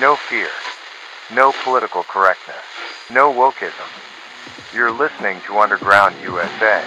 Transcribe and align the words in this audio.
No 0.00 0.14
fear. 0.14 0.48
No 1.34 1.52
political 1.64 2.04
correctness. 2.04 2.56
No 3.10 3.32
wokeism. 3.32 3.72
You're 4.72 4.92
listening 4.92 5.40
to 5.46 5.58
Underground 5.58 6.14
USA. 6.22 6.84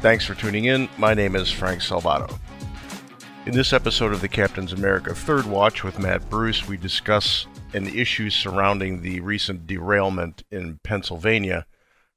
Thanks 0.00 0.24
for 0.24 0.36
tuning 0.36 0.66
in. 0.66 0.88
My 0.98 1.14
name 1.14 1.34
is 1.34 1.50
Frank 1.50 1.80
Salvato. 1.80 2.38
In 3.44 3.54
this 3.54 3.72
episode 3.72 4.12
of 4.12 4.20
the 4.20 4.28
Captain's 4.28 4.72
America 4.72 5.12
Third 5.16 5.46
Watch 5.46 5.82
with 5.82 5.98
Matt 5.98 6.30
Bruce, 6.30 6.68
we 6.68 6.76
discuss 6.76 7.48
an 7.76 7.86
issues 7.88 8.34
surrounding 8.34 9.02
the 9.02 9.20
recent 9.20 9.66
derailment 9.66 10.42
in 10.50 10.80
Pennsylvania, 10.82 11.66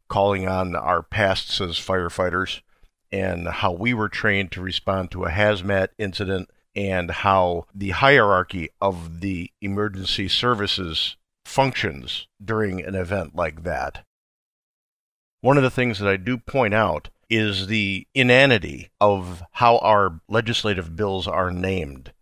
calling 0.07 0.47
on 0.47 0.73
our 0.73 1.03
pasts 1.03 1.59
as 1.59 1.75
firefighters, 1.77 2.61
and 3.11 3.47
how 3.47 3.73
we 3.73 3.93
were 3.93 4.07
trained 4.07 4.51
to 4.53 4.61
respond 4.61 5.11
to 5.11 5.25
a 5.25 5.29
hazmat 5.29 5.89
incident, 5.97 6.49
and 6.75 7.11
how 7.11 7.65
the 7.75 7.89
hierarchy 7.89 8.69
of 8.79 9.19
the 9.19 9.51
emergency 9.61 10.29
services 10.29 11.17
functions 11.43 12.27
during 12.43 12.81
an 12.81 12.95
event 12.95 13.35
like 13.35 13.63
that. 13.63 14.05
One 15.41 15.57
of 15.57 15.63
the 15.63 15.69
things 15.69 15.99
that 15.99 16.07
I 16.07 16.15
do 16.15 16.37
point 16.37 16.73
out 16.73 17.09
is 17.29 17.67
the 17.67 18.07
inanity 18.15 18.89
of 19.01 19.43
how 19.51 19.77
our 19.79 20.21
legislative 20.29 20.95
bills 20.95 21.27
are 21.27 21.51
named. 21.51 22.13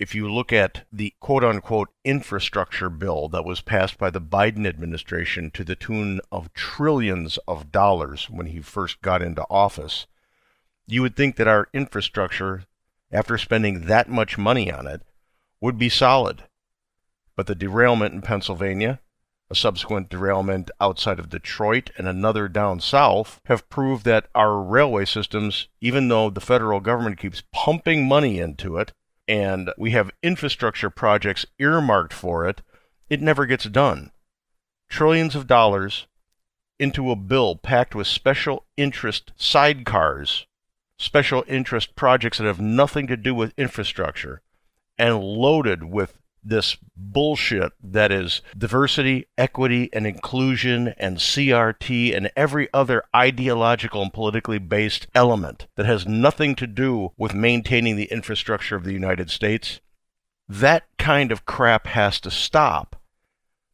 If 0.00 0.14
you 0.14 0.32
look 0.32 0.50
at 0.50 0.86
the 0.90 1.12
quote 1.20 1.44
unquote 1.44 1.90
infrastructure 2.06 2.88
bill 2.88 3.28
that 3.28 3.44
was 3.44 3.60
passed 3.60 3.98
by 3.98 4.08
the 4.08 4.18
Biden 4.18 4.66
administration 4.66 5.50
to 5.50 5.62
the 5.62 5.76
tune 5.76 6.22
of 6.32 6.54
trillions 6.54 7.38
of 7.46 7.70
dollars 7.70 8.30
when 8.30 8.46
he 8.46 8.62
first 8.62 9.02
got 9.02 9.20
into 9.20 9.44
office, 9.50 10.06
you 10.86 11.02
would 11.02 11.16
think 11.16 11.36
that 11.36 11.46
our 11.46 11.68
infrastructure, 11.74 12.64
after 13.12 13.36
spending 13.36 13.82
that 13.82 14.08
much 14.08 14.38
money 14.38 14.72
on 14.72 14.86
it, 14.86 15.02
would 15.60 15.76
be 15.76 15.90
solid. 15.90 16.44
But 17.36 17.46
the 17.46 17.54
derailment 17.54 18.14
in 18.14 18.22
Pennsylvania, 18.22 19.00
a 19.50 19.54
subsequent 19.54 20.08
derailment 20.08 20.70
outside 20.80 21.18
of 21.18 21.28
Detroit, 21.28 21.90
and 21.98 22.08
another 22.08 22.48
down 22.48 22.80
south 22.80 23.38
have 23.44 23.68
proved 23.68 24.06
that 24.06 24.30
our 24.34 24.62
railway 24.62 25.04
systems, 25.04 25.68
even 25.82 26.08
though 26.08 26.30
the 26.30 26.40
federal 26.40 26.80
government 26.80 27.18
keeps 27.18 27.42
pumping 27.52 28.08
money 28.08 28.38
into 28.38 28.78
it 28.78 28.94
and 29.30 29.72
we 29.78 29.92
have 29.92 30.10
infrastructure 30.24 30.90
projects 30.90 31.46
earmarked 31.60 32.12
for 32.12 32.48
it, 32.48 32.62
it 33.08 33.22
never 33.22 33.46
gets 33.46 33.64
done. 33.66 34.10
Trillions 34.88 35.36
of 35.36 35.46
dollars 35.46 36.08
into 36.80 37.12
a 37.12 37.16
bill 37.16 37.54
packed 37.54 37.94
with 37.94 38.08
special 38.08 38.64
interest 38.76 39.30
sidecars, 39.38 40.46
special 40.98 41.44
interest 41.46 41.94
projects 41.94 42.38
that 42.38 42.44
have 42.44 42.60
nothing 42.60 43.06
to 43.06 43.16
do 43.16 43.32
with 43.32 43.54
infrastructure, 43.56 44.42
and 44.98 45.22
loaded 45.22 45.84
with 45.84 46.18
this 46.42 46.76
bullshit 46.96 47.72
that 47.82 48.10
is 48.10 48.42
diversity, 48.56 49.26
equity, 49.36 49.90
and 49.92 50.06
inclusion, 50.06 50.94
and 50.98 51.18
CRT, 51.18 52.16
and 52.16 52.30
every 52.36 52.68
other 52.72 53.04
ideological 53.14 54.02
and 54.02 54.12
politically 54.12 54.58
based 54.58 55.06
element 55.14 55.66
that 55.76 55.86
has 55.86 56.06
nothing 56.06 56.54
to 56.56 56.66
do 56.66 57.12
with 57.16 57.34
maintaining 57.34 57.96
the 57.96 58.10
infrastructure 58.10 58.76
of 58.76 58.84
the 58.84 58.92
United 58.92 59.30
States, 59.30 59.80
that 60.48 60.84
kind 60.98 61.30
of 61.30 61.46
crap 61.46 61.86
has 61.86 62.20
to 62.20 62.30
stop. 62.30 62.96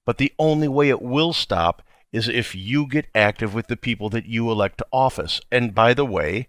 But 0.05 0.19
the 0.19 0.33
only 0.39 0.69
way 0.69 0.89
it 0.89 1.03
will 1.03 1.33
stop 1.33 1.83
is 2.12 2.28
if 2.28 2.55
you 2.55 2.87
get 2.87 3.09
active 3.14 3.55
with 3.55 3.67
the 3.67 3.77
people 3.77 4.09
that 4.11 4.27
you 4.27 4.50
elect 4.50 4.78
to 4.78 4.87
office. 4.92 5.41
And 5.50 5.75
by 5.75 5.94
the 5.94 6.05
way, 6.05 6.48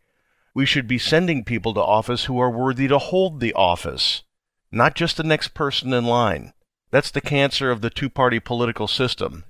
we 0.54 0.66
should 0.66 0.88
be 0.88 0.98
sending 0.98 1.44
people 1.44 1.74
to 1.74 1.82
office 1.82 2.26
who 2.26 2.40
are 2.40 2.50
worthy 2.50 2.88
to 2.88 2.98
hold 2.98 3.40
the 3.40 3.54
office 3.54 4.24
not 4.72 4.96
just 4.96 5.18
the 5.18 5.24
next 5.24 5.50
person 5.50 5.94
in 5.94 6.06
line. 6.06 6.54
That's 6.92 7.12
the 7.12 7.22
cancer 7.22 7.72
of 7.72 7.82
the 7.82 7.90
two 7.90 8.10
party 8.10 8.40
political 8.40 8.88
system. 8.88 9.46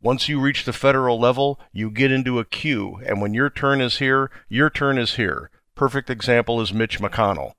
Once 0.00 0.28
you 0.28 0.38
reach 0.38 0.64
the 0.64 0.72
federal 0.72 1.18
level, 1.18 1.58
you 1.72 1.90
get 1.90 2.12
into 2.12 2.38
a 2.38 2.44
queue, 2.44 3.00
and 3.06 3.20
when 3.20 3.32
your 3.32 3.48
turn 3.48 3.80
is 3.80 3.98
here, 3.98 4.30
your 4.48 4.68
turn 4.68 4.98
is 4.98 5.14
here. 5.14 5.50
Perfect 5.74 6.10
example 6.10 6.60
is 6.60 6.74
Mitch 6.74 7.00
McConnell. 7.00 7.52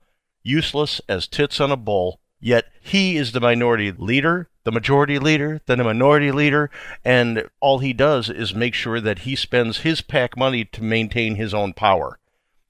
Useless 0.44 1.02
as 1.10 1.28
tits 1.28 1.60
on 1.60 1.72
a 1.72 1.78
bull, 1.78 2.20
yet 2.40 2.66
he 2.80 3.18
is 3.18 3.32
the 3.32 3.42
minority 3.42 3.92
leader, 3.92 4.50
the 4.64 4.72
majority 4.72 5.18
leader, 5.18 5.60
then 5.66 5.80
a 5.80 5.84
minority 5.84 6.32
leader, 6.32 6.70
and 7.04 7.50
all 7.60 7.80
he 7.80 7.94
does 7.94 8.30
is 8.30 8.54
make 8.54 8.74
sure 8.74 9.02
that 9.02 9.20
he 9.20 9.36
spends 9.36 9.80
his 9.80 10.02
PAC 10.02 10.38
money 10.38 10.64
to 10.66 10.84
maintain 10.84 11.36
his 11.36 11.54
own 11.54 11.74
power. 11.74 12.20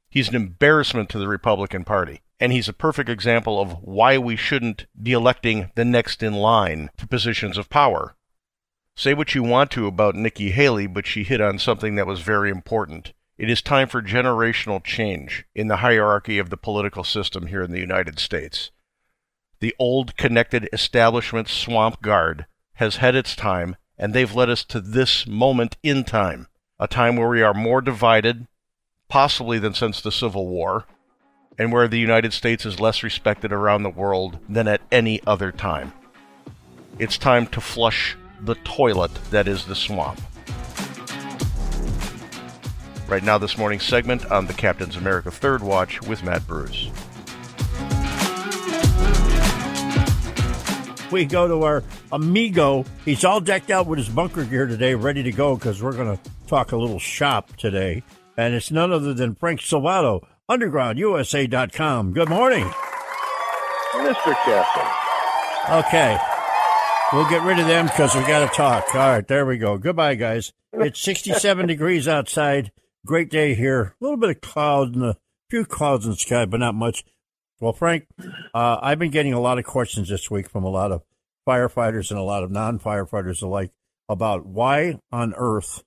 He's 0.09 0.29
an 0.29 0.35
embarrassment 0.35 1.09
to 1.09 1.19
the 1.19 1.27
Republican 1.27 1.83
Party 1.83 2.22
and 2.40 2.51
he's 2.51 2.68
a 2.68 2.73
perfect 2.73 3.09
example 3.09 3.62
of 3.62 3.81
why 3.81 4.18
we 4.18 4.35
shouldn't 4.35 4.85
be 5.01 5.13
electing 5.13 5.72
the 5.75 5.85
next 5.85 6.22
in 6.22 6.34
line 6.34 6.90
to 6.97 7.07
positions 7.07 7.57
of 7.57 7.69
power. 7.69 8.16
Say 8.96 9.13
what 9.13 9.35
you 9.35 9.44
want 9.44 9.72
to 9.72 9.88
about 9.88 10.16
Nikki 10.16 10.51
Haley, 10.51 10.88
but 10.88 11.06
she 11.06 11.23
hit 11.23 11.41
on 11.41 11.59
something 11.59 11.96
that 11.96 12.07
was 12.07 12.22
very 12.22 12.50
important. 12.50 13.13
It 13.38 13.50
is 13.50 13.62
time 13.62 13.90
for 13.90 14.01
generational 14.01 14.84
change 14.84 15.46
in 15.53 15.68
the 15.68 15.78
hierarchy 15.78 16.38
of 16.38 16.50
the 16.50 16.57
political 16.57 17.03
system 17.03 17.47
here 17.47 17.62
in 17.62 17.72
the 17.72 17.79
United 17.79 18.19
States. 18.19 18.72
The 19.59 19.75
old 19.78 20.16
connected 20.16 20.69
establishment 20.72 21.50
swamp 21.50 22.02
guard 22.02 22.46
has 22.75 22.97
had 22.97 23.16
its 23.16 23.35
time, 23.35 23.75
and 23.97 24.13
they've 24.13 24.34
led 24.34 24.50
us 24.50 24.63
to 24.66 24.79
this 24.79 25.28
moment 25.28 25.78
in 25.84 26.03
time, 26.03 26.47
a 26.79 26.88
time 26.88 27.16
where 27.16 27.29
we 27.29 27.41
are 27.41 27.53
more 27.53 27.81
divided, 27.81 28.47
possibly 29.09 29.59
than 29.59 29.73
since 29.73 30.02
the 30.02 30.12
Civil 30.12 30.47
War, 30.47 30.85
and 31.57 31.71
where 31.71 31.88
the 31.88 31.99
United 31.99 32.33
States 32.33 32.66
is 32.66 32.79
less 32.79 33.03
respected 33.03 33.51
around 33.51 33.83
the 33.83 33.89
world 33.89 34.39
than 34.49 34.67
at 34.67 34.81
any 34.91 35.21
other 35.25 35.51
time. 35.51 35.93
It's 36.99 37.17
time 37.17 37.47
to 37.47 37.61
flush 37.61 38.17
the 38.41 38.55
toilet 38.55 39.11
that 39.31 39.47
is 39.47 39.66
the 39.66 39.75
swamp. 39.75 40.19
Right 43.07 43.23
now, 43.23 43.38
this 43.38 43.57
morning's 43.57 43.83
segment 43.83 44.31
on 44.31 44.47
the 44.47 44.53
Captain's 44.53 44.95
America 44.95 45.29
Third 45.29 45.61
Watch 45.61 46.01
with 46.01 46.23
Matt 46.23 46.45
Bruce. 46.47 46.89
We 51.11 51.25
go 51.25 51.47
to 51.47 51.63
our 51.63 51.83
amigo. 52.11 52.83
He's 53.05 53.23
all 53.23 53.39
decked 53.39 53.69
out 53.69 53.85
with 53.85 53.99
his 53.99 54.09
bunker 54.09 54.43
gear 54.43 54.66
today, 54.66 54.95
ready 54.95 55.22
to 55.23 55.31
go 55.31 55.55
because 55.55 55.81
we're 55.81 55.93
going 55.93 56.17
to 56.17 56.23
talk 56.47 56.72
a 56.72 56.77
little 56.77 56.99
shop 56.99 57.55
today. 57.57 58.03
And 58.37 58.53
it's 58.55 58.72
none 58.72 58.91
other 58.91 59.13
than 59.13 59.35
Frank 59.35 59.61
Salvato 59.61 60.25
undergroundusa.com. 60.50 62.13
Good 62.13 62.29
morning. 62.29 62.66
Mr. 63.94 64.35
Captain. 64.44 65.75
Okay. 65.79 66.17
We'll 67.13 67.29
get 67.29 67.44
rid 67.44 67.59
of 67.59 67.67
them 67.67 67.85
because 67.85 68.16
we 68.16 68.22
got 68.22 68.39
to 68.50 68.55
talk. 68.55 68.94
All 68.94 69.09
right, 69.09 69.28
there 69.28 69.45
we 69.45 69.57
go. 69.57 69.78
Goodbye, 69.78 70.16
guys. 70.16 70.53
It's 70.73 71.00
67 71.01 71.67
degrees 71.67 72.07
outside. 72.07 72.72
Great 73.05 73.29
day 73.29 73.55
here. 73.55 73.95
A 74.00 74.03
little 74.03 74.17
bit 74.17 74.31
of 74.31 74.41
cloud 74.41 74.95
and 74.95 75.03
a 75.03 75.17
few 75.50 75.66
clouds 75.66 76.05
in 76.05 76.11
the 76.11 76.17
sky, 76.17 76.45
but 76.45 76.59
not 76.59 76.75
much. 76.75 77.03
Well, 77.59 77.73
Frank, 77.73 78.07
uh, 78.53 78.79
I've 78.81 79.00
been 79.00 79.11
getting 79.11 79.34
a 79.34 79.39
lot 79.39 79.59
of 79.59 79.66
questions 79.66 80.09
this 80.09 80.29
week 80.29 80.50
from 80.50 80.63
a 80.63 80.69
lot 80.69 80.91
of 80.91 81.03
firefighters 81.47 82.09
and 82.11 82.19
a 82.19 82.23
lot 82.23 82.44
of 82.44 82.51
non 82.51 82.79
firefighters 82.79 83.41
alike 83.41 83.72
about 84.09 84.45
why 84.45 85.00
on 85.11 85.34
earth 85.38 85.84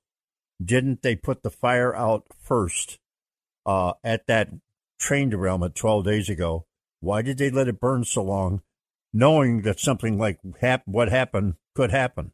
didn't 0.65 1.03
they 1.03 1.15
put 1.15 1.43
the 1.43 1.51
fire 1.51 1.95
out 1.95 2.25
first 2.41 2.99
uh, 3.67 3.95
at 4.03 4.27
that 4.27 4.51
train 4.99 5.31
derailment 5.31 5.75
12 5.75 6.05
days 6.05 6.29
ago. 6.29 6.67
Why 7.01 7.23
did 7.23 7.39
they 7.39 7.51
let 7.51 7.69
it 7.69 7.81
burn 7.81 8.05
so 8.05 8.23
long, 8.23 8.63
knowing 9.13 9.63
that 9.63 9.79
something 9.79 10.19
like 10.19 10.39
hap- 10.61 10.87
what 10.87 11.09
happened 11.09 11.55
could 11.75 11.91
happen? 11.91 12.33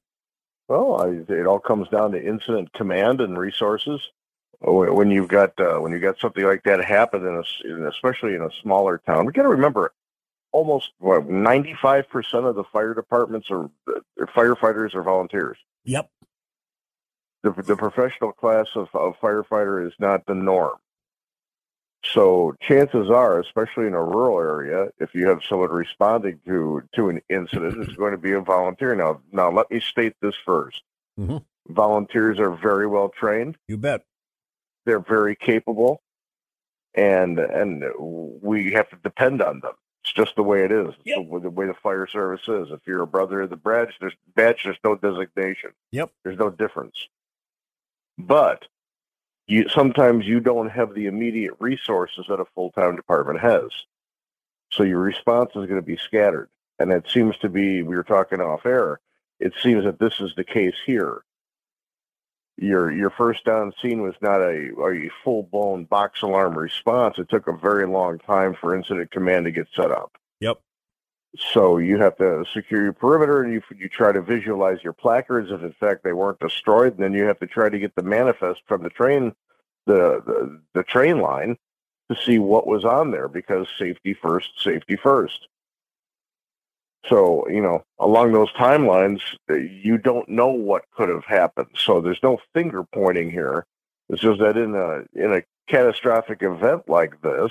Well, 0.68 1.02
I, 1.02 1.32
it 1.32 1.46
all 1.46 1.58
comes 1.58 1.88
down 1.88 2.12
to 2.12 2.26
incident 2.26 2.72
command 2.72 3.20
and 3.20 3.38
resources. 3.38 4.00
When 4.60 5.10
you've 5.10 5.28
got 5.28 5.60
uh, 5.60 5.78
when 5.78 5.92
you 5.92 5.98
got 5.98 6.18
something 6.18 6.42
like 6.42 6.62
that 6.62 6.82
happen, 6.82 7.26
in 7.26 7.34
a, 7.34 7.68
in, 7.68 7.86
especially 7.86 8.34
in 8.34 8.40
a 8.40 8.48
smaller 8.62 8.96
town, 9.04 9.26
we 9.26 9.32
got 9.32 9.42
to 9.42 9.48
remember 9.48 9.92
almost 10.52 10.90
ninety 11.02 11.76
five 11.82 12.08
percent 12.08 12.46
of 12.46 12.54
the 12.54 12.64
fire 12.64 12.94
departments 12.94 13.48
are 13.50 13.68
firefighters 14.34 14.94
are 14.94 15.02
volunteers. 15.02 15.58
Yep. 15.84 16.08
The, 17.42 17.50
the 17.50 17.76
professional 17.76 18.32
class 18.32 18.68
of, 18.74 18.88
of 18.94 19.16
firefighter 19.20 19.86
is 19.86 19.92
not 19.98 20.24
the 20.24 20.34
norm. 20.34 20.78
So 22.12 22.54
chances 22.60 23.08
are, 23.10 23.40
especially 23.40 23.86
in 23.86 23.94
a 23.94 24.02
rural 24.02 24.38
area, 24.38 24.88
if 24.98 25.14
you 25.14 25.26
have 25.28 25.40
someone 25.48 25.70
responding 25.70 26.38
to 26.46 26.82
to 26.94 27.08
an 27.08 27.22
incident, 27.30 27.82
it's 27.82 27.96
going 27.96 28.12
to 28.12 28.18
be 28.18 28.32
a 28.32 28.40
volunteer. 28.40 28.94
Now, 28.94 29.20
now 29.32 29.50
let 29.50 29.70
me 29.70 29.80
state 29.80 30.14
this 30.20 30.34
1st 30.46 30.80
mm-hmm. 31.18 31.36
Volunteers 31.68 32.38
are 32.38 32.50
very 32.50 32.86
well 32.86 33.08
trained. 33.08 33.56
You 33.68 33.78
bet. 33.78 34.04
They're 34.84 35.00
very 35.00 35.34
capable, 35.34 36.02
and 36.94 37.38
and 37.38 37.84
we 37.98 38.72
have 38.72 38.90
to 38.90 38.96
depend 38.96 39.40
on 39.40 39.60
them. 39.60 39.72
It's 40.02 40.12
just 40.12 40.36
the 40.36 40.42
way 40.42 40.64
it 40.64 40.70
is. 40.70 40.92
Yep. 41.04 41.30
the, 41.30 41.40
the 41.40 41.50
way 41.50 41.66
the 41.66 41.74
fire 41.82 42.06
service 42.06 42.46
is. 42.46 42.70
If 42.70 42.80
you're 42.86 43.00
a 43.00 43.06
brother 43.06 43.40
of 43.40 43.50
the 43.50 43.56
badge, 43.56 43.96
there's 43.98 44.12
badge. 44.36 44.64
There's 44.64 44.76
no 44.84 44.94
designation. 44.94 45.70
Yep. 45.92 46.10
There's 46.22 46.38
no 46.38 46.50
difference. 46.50 47.08
But 48.18 48.66
you 49.46 49.68
sometimes 49.68 50.26
you 50.26 50.40
don't 50.40 50.70
have 50.70 50.94
the 50.94 51.06
immediate 51.06 51.54
resources 51.58 52.26
that 52.28 52.40
a 52.40 52.44
full 52.54 52.70
time 52.70 52.96
department 52.96 53.40
has. 53.40 53.70
So 54.72 54.82
your 54.82 55.00
response 55.00 55.50
is 55.50 55.66
going 55.66 55.80
to 55.80 55.82
be 55.82 55.96
scattered. 55.96 56.48
And 56.78 56.90
it 56.90 57.04
seems 57.08 57.36
to 57.38 57.48
be 57.48 57.82
we 57.82 57.94
were 57.94 58.02
talking 58.02 58.40
off 58.40 58.66
air. 58.66 59.00
It 59.38 59.52
seems 59.62 59.84
that 59.84 59.98
this 59.98 60.20
is 60.20 60.32
the 60.36 60.44
case 60.44 60.74
here. 60.84 61.24
Your 62.56 62.90
your 62.90 63.10
first 63.10 63.46
on 63.48 63.72
scene 63.82 64.02
was 64.02 64.14
not 64.20 64.40
a, 64.40 64.70
a 64.80 65.10
full 65.22 65.42
blown 65.42 65.84
box 65.84 66.22
alarm 66.22 66.56
response. 66.56 67.18
It 67.18 67.28
took 67.28 67.46
a 67.48 67.56
very 67.56 67.86
long 67.86 68.18
time 68.18 68.54
for 68.60 68.74
incident 68.74 69.10
command 69.10 69.44
to 69.44 69.50
get 69.50 69.68
set 69.74 69.90
up. 69.90 70.16
Yep. 70.40 70.60
So 71.36 71.78
you 71.78 71.98
have 71.98 72.16
to 72.18 72.44
secure 72.52 72.82
your 72.82 72.92
perimeter, 72.92 73.42
and 73.42 73.52
you 73.52 73.62
you 73.76 73.88
try 73.88 74.12
to 74.12 74.22
visualize 74.22 74.84
your 74.84 74.92
placards 74.92 75.50
if 75.50 75.62
in 75.62 75.72
fact 75.72 76.04
they 76.04 76.12
weren't 76.12 76.38
destroyed. 76.38 76.94
And 76.94 77.02
then 77.02 77.12
you 77.12 77.24
have 77.24 77.40
to 77.40 77.46
try 77.46 77.68
to 77.68 77.78
get 77.78 77.94
the 77.96 78.02
manifest 78.02 78.62
from 78.66 78.82
the 78.82 78.90
train, 78.90 79.34
the 79.86 80.22
the, 80.24 80.60
the 80.74 80.82
train 80.84 81.20
line, 81.20 81.56
to 82.10 82.16
see 82.16 82.38
what 82.38 82.66
was 82.66 82.84
on 82.84 83.10
there 83.10 83.28
because 83.28 83.66
safety 83.78 84.14
first, 84.14 84.50
safety 84.62 84.96
first. 84.96 85.48
So 87.08 87.48
you 87.48 87.60
know, 87.60 87.84
along 87.98 88.32
those 88.32 88.52
timelines, 88.52 89.20
uh, 89.50 89.54
you 89.54 89.98
don't 89.98 90.28
know 90.28 90.48
what 90.48 90.84
could 90.96 91.08
have 91.08 91.24
happened. 91.24 91.70
So 91.74 92.00
there's 92.00 92.22
no 92.22 92.38
finger 92.54 92.84
pointing 92.84 93.30
here. 93.30 93.66
It's 94.08 94.22
just 94.22 94.38
that 94.38 94.56
in 94.56 94.74
a 94.76 95.02
in 95.14 95.32
a 95.32 95.42
catastrophic 95.68 96.42
event 96.42 96.88
like 96.88 97.20
this, 97.22 97.50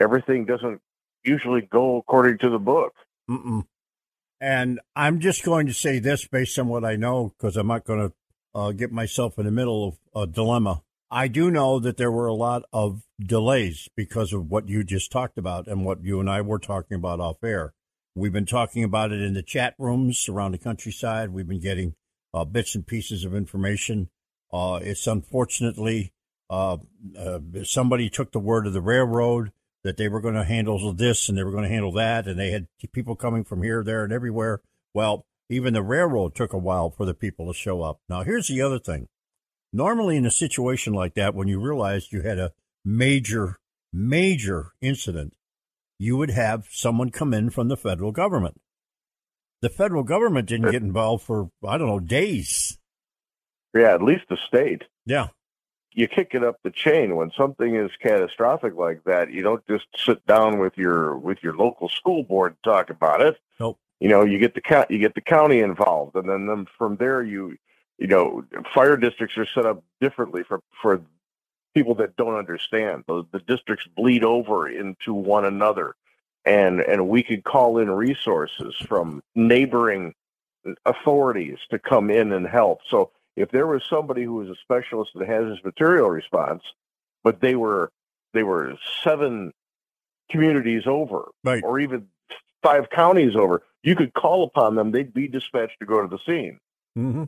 everything 0.00 0.46
doesn't 0.46 0.80
usually 1.24 1.62
go 1.62 1.98
according 1.98 2.38
to 2.38 2.50
the 2.50 2.58
book. 2.58 2.94
Mm-mm. 3.30 3.64
And 4.40 4.80
I'm 4.94 5.20
just 5.20 5.44
going 5.44 5.66
to 5.66 5.74
say 5.74 5.98
this 5.98 6.26
based 6.26 6.58
on 6.58 6.68
what 6.68 6.84
I 6.84 6.96
know, 6.96 7.34
because 7.36 7.56
I'm 7.56 7.66
not 7.66 7.84
going 7.84 8.08
to 8.08 8.14
uh, 8.54 8.72
get 8.72 8.92
myself 8.92 9.38
in 9.38 9.44
the 9.44 9.50
middle 9.50 9.98
of 10.14 10.22
a 10.22 10.32
dilemma. 10.32 10.82
I 11.10 11.28
do 11.28 11.50
know 11.50 11.78
that 11.80 11.96
there 11.96 12.12
were 12.12 12.26
a 12.26 12.34
lot 12.34 12.64
of 12.72 13.02
delays 13.20 13.88
because 13.96 14.32
of 14.32 14.50
what 14.50 14.68
you 14.68 14.84
just 14.84 15.10
talked 15.10 15.38
about 15.38 15.66
and 15.66 15.84
what 15.84 16.04
you 16.04 16.20
and 16.20 16.28
I 16.28 16.42
were 16.42 16.58
talking 16.58 16.96
about 16.96 17.20
off 17.20 17.42
air. 17.42 17.72
We've 18.14 18.32
been 18.32 18.46
talking 18.46 18.84
about 18.84 19.12
it 19.12 19.20
in 19.20 19.34
the 19.34 19.42
chat 19.42 19.74
rooms 19.78 20.28
around 20.28 20.52
the 20.52 20.58
countryside. 20.58 21.30
We've 21.30 21.48
been 21.48 21.60
getting 21.60 21.94
uh, 22.34 22.44
bits 22.44 22.74
and 22.74 22.86
pieces 22.86 23.24
of 23.24 23.34
information. 23.34 24.10
Uh, 24.52 24.80
it's 24.82 25.06
unfortunately 25.06 26.12
uh, 26.50 26.78
uh, 27.18 27.38
somebody 27.64 28.10
took 28.10 28.32
the 28.32 28.38
word 28.38 28.66
of 28.66 28.72
the 28.72 28.80
railroad 28.80 29.52
that 29.84 29.96
they 29.96 30.08
were 30.08 30.20
going 30.20 30.34
to 30.34 30.44
handle 30.44 30.92
this 30.92 31.28
and 31.28 31.38
they 31.38 31.44
were 31.44 31.50
going 31.50 31.64
to 31.64 31.68
handle 31.68 31.92
that, 31.92 32.26
and 32.26 32.38
they 32.38 32.50
had 32.50 32.66
people 32.92 33.16
coming 33.16 33.44
from 33.44 33.62
here, 33.62 33.82
there, 33.84 34.04
and 34.04 34.12
everywhere. 34.12 34.60
Well, 34.94 35.26
even 35.48 35.72
the 35.72 35.82
railroad 35.82 36.34
took 36.34 36.52
a 36.52 36.58
while 36.58 36.90
for 36.90 37.06
the 37.06 37.14
people 37.14 37.46
to 37.46 37.58
show 37.58 37.82
up. 37.82 38.00
Now, 38.08 38.22
here's 38.22 38.48
the 38.48 38.60
other 38.60 38.78
thing. 38.78 39.08
Normally, 39.72 40.16
in 40.16 40.26
a 40.26 40.30
situation 40.30 40.92
like 40.92 41.14
that, 41.14 41.34
when 41.34 41.48
you 41.48 41.60
realized 41.60 42.12
you 42.12 42.22
had 42.22 42.38
a 42.38 42.52
major, 42.84 43.58
major 43.92 44.72
incident, 44.80 45.34
you 45.98 46.16
would 46.16 46.30
have 46.30 46.66
someone 46.70 47.10
come 47.10 47.34
in 47.34 47.50
from 47.50 47.68
the 47.68 47.76
federal 47.76 48.12
government. 48.12 48.60
The 49.60 49.68
federal 49.68 50.04
government 50.04 50.48
didn't 50.48 50.70
get 50.70 50.82
involved 50.82 51.24
for, 51.24 51.50
I 51.66 51.78
don't 51.78 51.88
know, 51.88 52.00
days. 52.00 52.78
Yeah, 53.74 53.94
at 53.94 54.02
least 54.02 54.24
the 54.28 54.38
state. 54.46 54.82
Yeah. 55.04 55.28
You 55.98 56.06
kick 56.06 56.30
it 56.32 56.44
up 56.44 56.60
the 56.62 56.70
chain. 56.70 57.16
When 57.16 57.32
something 57.36 57.74
is 57.74 57.90
catastrophic 58.00 58.76
like 58.76 59.02
that 59.04 59.32
you 59.32 59.42
don't 59.42 59.66
just 59.66 59.86
sit 59.96 60.24
down 60.26 60.60
with 60.60 60.78
your 60.78 61.18
with 61.18 61.42
your 61.42 61.56
local 61.56 61.88
school 61.88 62.22
board 62.22 62.52
and 62.52 62.62
talk 62.62 62.88
about 62.88 63.20
it. 63.20 63.36
Nope. 63.58 63.78
you 63.98 64.08
know 64.08 64.24
you 64.24 64.38
get 64.38 64.54
the 64.54 64.86
you 64.88 64.98
get 64.98 65.16
the 65.16 65.20
county 65.20 65.58
involved 65.58 66.14
and 66.14 66.28
then, 66.28 66.46
then 66.46 66.66
from 66.78 66.96
there 66.96 67.24
you 67.24 67.58
you 67.98 68.06
know 68.06 68.44
fire 68.72 68.96
districts 68.96 69.36
are 69.36 69.46
set 69.46 69.66
up 69.66 69.82
differently 70.00 70.44
for 70.44 70.60
for 70.80 71.02
people 71.74 71.96
that 71.96 72.16
don't 72.16 72.36
understand. 72.36 73.02
The, 73.08 73.24
the 73.32 73.40
districts 73.40 73.88
bleed 73.96 74.22
over 74.22 74.68
into 74.68 75.12
one 75.12 75.46
another 75.46 75.96
and 76.44 76.80
and 76.80 77.08
we 77.08 77.24
could 77.24 77.42
call 77.42 77.78
in 77.78 77.90
resources 77.90 78.76
from 78.86 79.20
neighboring 79.34 80.14
authorities 80.86 81.58
to 81.70 81.78
come 81.80 82.08
in 82.08 82.32
and 82.32 82.46
help. 82.46 82.82
So 82.88 83.10
if 83.38 83.50
there 83.50 83.66
was 83.66 83.82
somebody 83.88 84.24
who 84.24 84.34
was 84.34 84.48
a 84.48 84.56
specialist 84.56 85.12
in 85.14 85.20
the 85.20 85.26
hazardous 85.26 85.62
material 85.64 86.10
response, 86.10 86.62
but 87.22 87.40
they 87.40 87.54
were 87.54 87.90
they 88.34 88.42
were 88.42 88.74
seven 89.02 89.52
communities 90.30 90.82
over, 90.86 91.28
Right. 91.44 91.62
or 91.64 91.80
even 91.80 92.08
five 92.62 92.90
counties 92.90 93.34
over, 93.36 93.62
you 93.82 93.96
could 93.96 94.12
call 94.12 94.44
upon 94.44 94.74
them. 94.74 94.90
They'd 94.90 95.14
be 95.14 95.28
dispatched 95.28 95.78
to 95.80 95.86
go 95.86 96.02
to 96.02 96.08
the 96.08 96.18
scene. 96.26 96.58
Mm-hmm. 96.98 97.24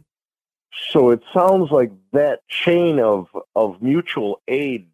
So 0.91 1.11
it 1.11 1.23
sounds 1.33 1.71
like 1.71 1.91
that 2.13 2.47
chain 2.49 3.01
of 3.01 3.29
of 3.55 3.81
mutual 3.83 4.41
aid 4.49 4.89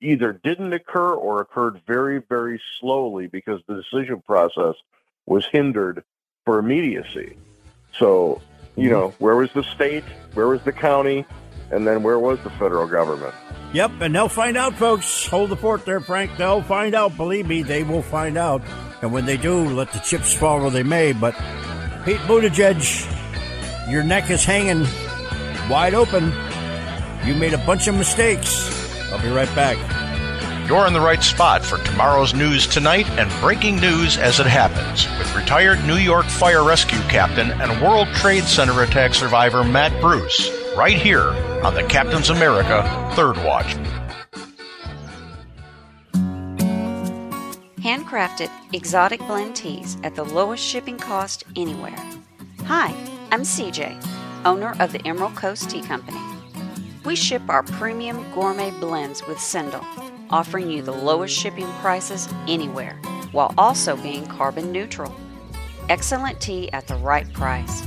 either 0.00 0.32
didn't 0.32 0.72
occur 0.72 1.14
or 1.14 1.40
occurred 1.40 1.80
very 1.86 2.18
very 2.18 2.60
slowly 2.80 3.26
because 3.26 3.60
the 3.66 3.74
decision 3.76 4.20
process 4.20 4.74
was 5.26 5.46
hindered 5.46 6.04
for 6.44 6.58
immediacy. 6.58 7.36
So 7.98 8.42
you 8.76 8.90
know, 8.90 9.14
where 9.18 9.36
was 9.36 9.50
the 9.54 9.62
state? 9.74 10.04
Where 10.34 10.48
was 10.48 10.62
the 10.62 10.72
county? 10.72 11.24
And 11.70 11.86
then 11.86 12.02
where 12.02 12.18
was 12.18 12.38
the 12.44 12.50
federal 12.50 12.86
government? 12.86 13.34
Yep, 13.72 13.92
and 14.00 14.14
they'll 14.14 14.28
find 14.28 14.56
out, 14.56 14.74
folks. 14.74 15.26
Hold 15.26 15.50
the 15.50 15.56
fort 15.56 15.84
there, 15.84 16.00
Frank. 16.00 16.36
They'll 16.36 16.62
find 16.62 16.94
out. 16.94 17.16
Believe 17.16 17.48
me, 17.48 17.62
they 17.62 17.82
will 17.82 18.02
find 18.02 18.36
out. 18.36 18.62
And 19.02 19.12
when 19.12 19.26
they 19.26 19.36
do, 19.36 19.64
let 19.64 19.92
the 19.92 19.98
chips 19.98 20.32
fall 20.32 20.60
where 20.60 20.70
they 20.70 20.82
may. 20.82 21.12
But 21.12 21.34
Pete 22.04 22.20
Buttigieg, 22.20 23.90
your 23.90 24.04
neck 24.04 24.30
is 24.30 24.44
hanging 24.44 24.86
wide 25.68 25.94
open. 25.94 26.32
You 27.26 27.34
made 27.34 27.54
a 27.54 27.66
bunch 27.66 27.88
of 27.88 27.96
mistakes. 27.96 28.70
I'll 29.10 29.22
be 29.22 29.28
right 29.28 29.52
back. 29.54 30.03
You're 30.66 30.86
in 30.86 30.94
the 30.94 31.00
right 31.00 31.22
spot 31.22 31.62
for 31.62 31.76
tomorrow's 31.84 32.32
news 32.32 32.66
tonight 32.66 33.06
and 33.18 33.30
breaking 33.42 33.76
news 33.76 34.16
as 34.16 34.40
it 34.40 34.46
happens 34.46 35.06
with 35.18 35.36
retired 35.36 35.84
New 35.84 35.96
York 35.98 36.24
Fire 36.24 36.64
Rescue 36.64 37.00
Captain 37.02 37.50
and 37.60 37.82
World 37.82 38.08
Trade 38.14 38.44
Center 38.44 38.82
attack 38.82 39.12
survivor 39.12 39.62
Matt 39.62 40.00
Bruce, 40.00 40.50
right 40.74 40.96
here 40.96 41.28
on 41.62 41.74
the 41.74 41.82
Captain's 41.82 42.30
America 42.30 42.82
Third 43.14 43.36
Watch. 43.44 43.76
Handcrafted 47.82 48.50
exotic 48.72 49.20
blend 49.26 49.54
teas 49.56 49.98
at 50.02 50.14
the 50.14 50.24
lowest 50.24 50.64
shipping 50.64 50.96
cost 50.96 51.44
anywhere. 51.56 51.94
Hi, 52.64 52.94
I'm 53.30 53.42
CJ, 53.42 54.02
owner 54.46 54.74
of 54.80 54.92
the 54.92 55.06
Emerald 55.06 55.36
Coast 55.36 55.68
Tea 55.68 55.82
Company. 55.82 56.20
We 57.04 57.16
ship 57.16 57.42
our 57.50 57.64
premium 57.64 58.24
gourmet 58.32 58.70
blends 58.70 59.26
with 59.26 59.38
Sendle, 59.38 59.84
offering 60.30 60.70
you 60.70 60.80
the 60.82 60.92
lowest 60.92 61.34
shipping 61.34 61.66
prices 61.80 62.28
anywhere, 62.48 62.96
while 63.32 63.52
also 63.58 63.96
being 63.96 64.24
carbon 64.26 64.70
neutral. 64.72 65.14
Excellent 65.88 66.40
tea 66.40 66.70
at 66.72 66.86
the 66.86 66.94
right 66.96 67.30
price. 67.32 67.82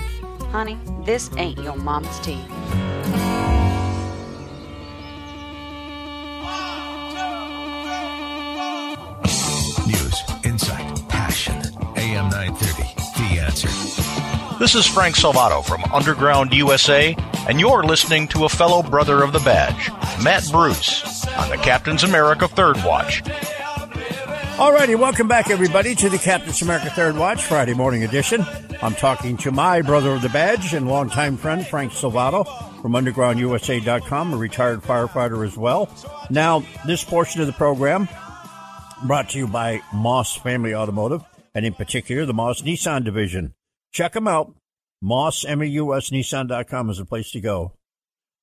Honey, 0.50 0.78
this 1.04 1.30
ain't 1.36 1.58
your 1.58 1.76
mama's 1.76 2.18
tea. 2.20 2.40
This 14.58 14.74
is 14.74 14.88
Frank 14.88 15.14
Salvato 15.14 15.64
from 15.64 15.84
Underground 15.94 16.52
USA, 16.52 17.14
and 17.48 17.60
you're 17.60 17.84
listening 17.84 18.26
to 18.28 18.44
a 18.44 18.48
fellow 18.48 18.82
brother 18.82 19.22
of 19.22 19.32
the 19.32 19.38
badge, 19.38 19.88
Matt 20.20 20.48
Bruce, 20.50 21.24
on 21.28 21.48
the 21.48 21.56
Captain's 21.58 22.02
America 22.02 22.48
Third 22.48 22.76
Watch. 22.84 23.22
Alrighty, 24.56 24.98
welcome 24.98 25.28
back, 25.28 25.48
everybody, 25.48 25.94
to 25.94 26.08
the 26.08 26.18
Captain's 26.18 26.60
America 26.60 26.90
Third 26.90 27.16
Watch 27.16 27.44
Friday 27.44 27.72
morning 27.72 28.02
edition. 28.02 28.44
I'm 28.82 28.96
talking 28.96 29.36
to 29.38 29.52
my 29.52 29.80
brother 29.80 30.10
of 30.10 30.22
the 30.22 30.28
badge 30.28 30.74
and 30.74 30.88
longtime 30.88 31.36
friend, 31.36 31.64
Frank 31.64 31.92
Salvato 31.92 32.44
from 32.82 32.92
UndergroundUSA.com, 32.92 34.34
a 34.34 34.36
retired 34.36 34.82
firefighter 34.82 35.46
as 35.46 35.56
well. 35.56 35.88
Now, 36.30 36.64
this 36.84 37.04
portion 37.04 37.40
of 37.40 37.46
the 37.46 37.52
program 37.52 38.08
brought 39.04 39.30
to 39.30 39.38
you 39.38 39.46
by 39.46 39.78
Maus 39.94 40.36
Family 40.36 40.74
Automotive, 40.74 41.22
and 41.54 41.64
in 41.64 41.74
particular, 41.74 42.26
the 42.26 42.34
Maus 42.34 42.64
Nissan 42.64 43.04
division. 43.04 43.54
Check 43.92 44.12
them 44.12 44.28
out. 44.28 44.54
Maus, 45.02 45.48
M-A-U-S, 45.48 46.10
Nissan.com 46.10 46.90
is 46.90 46.98
the 46.98 47.04
place 47.04 47.30
to 47.32 47.40
go. 47.40 47.72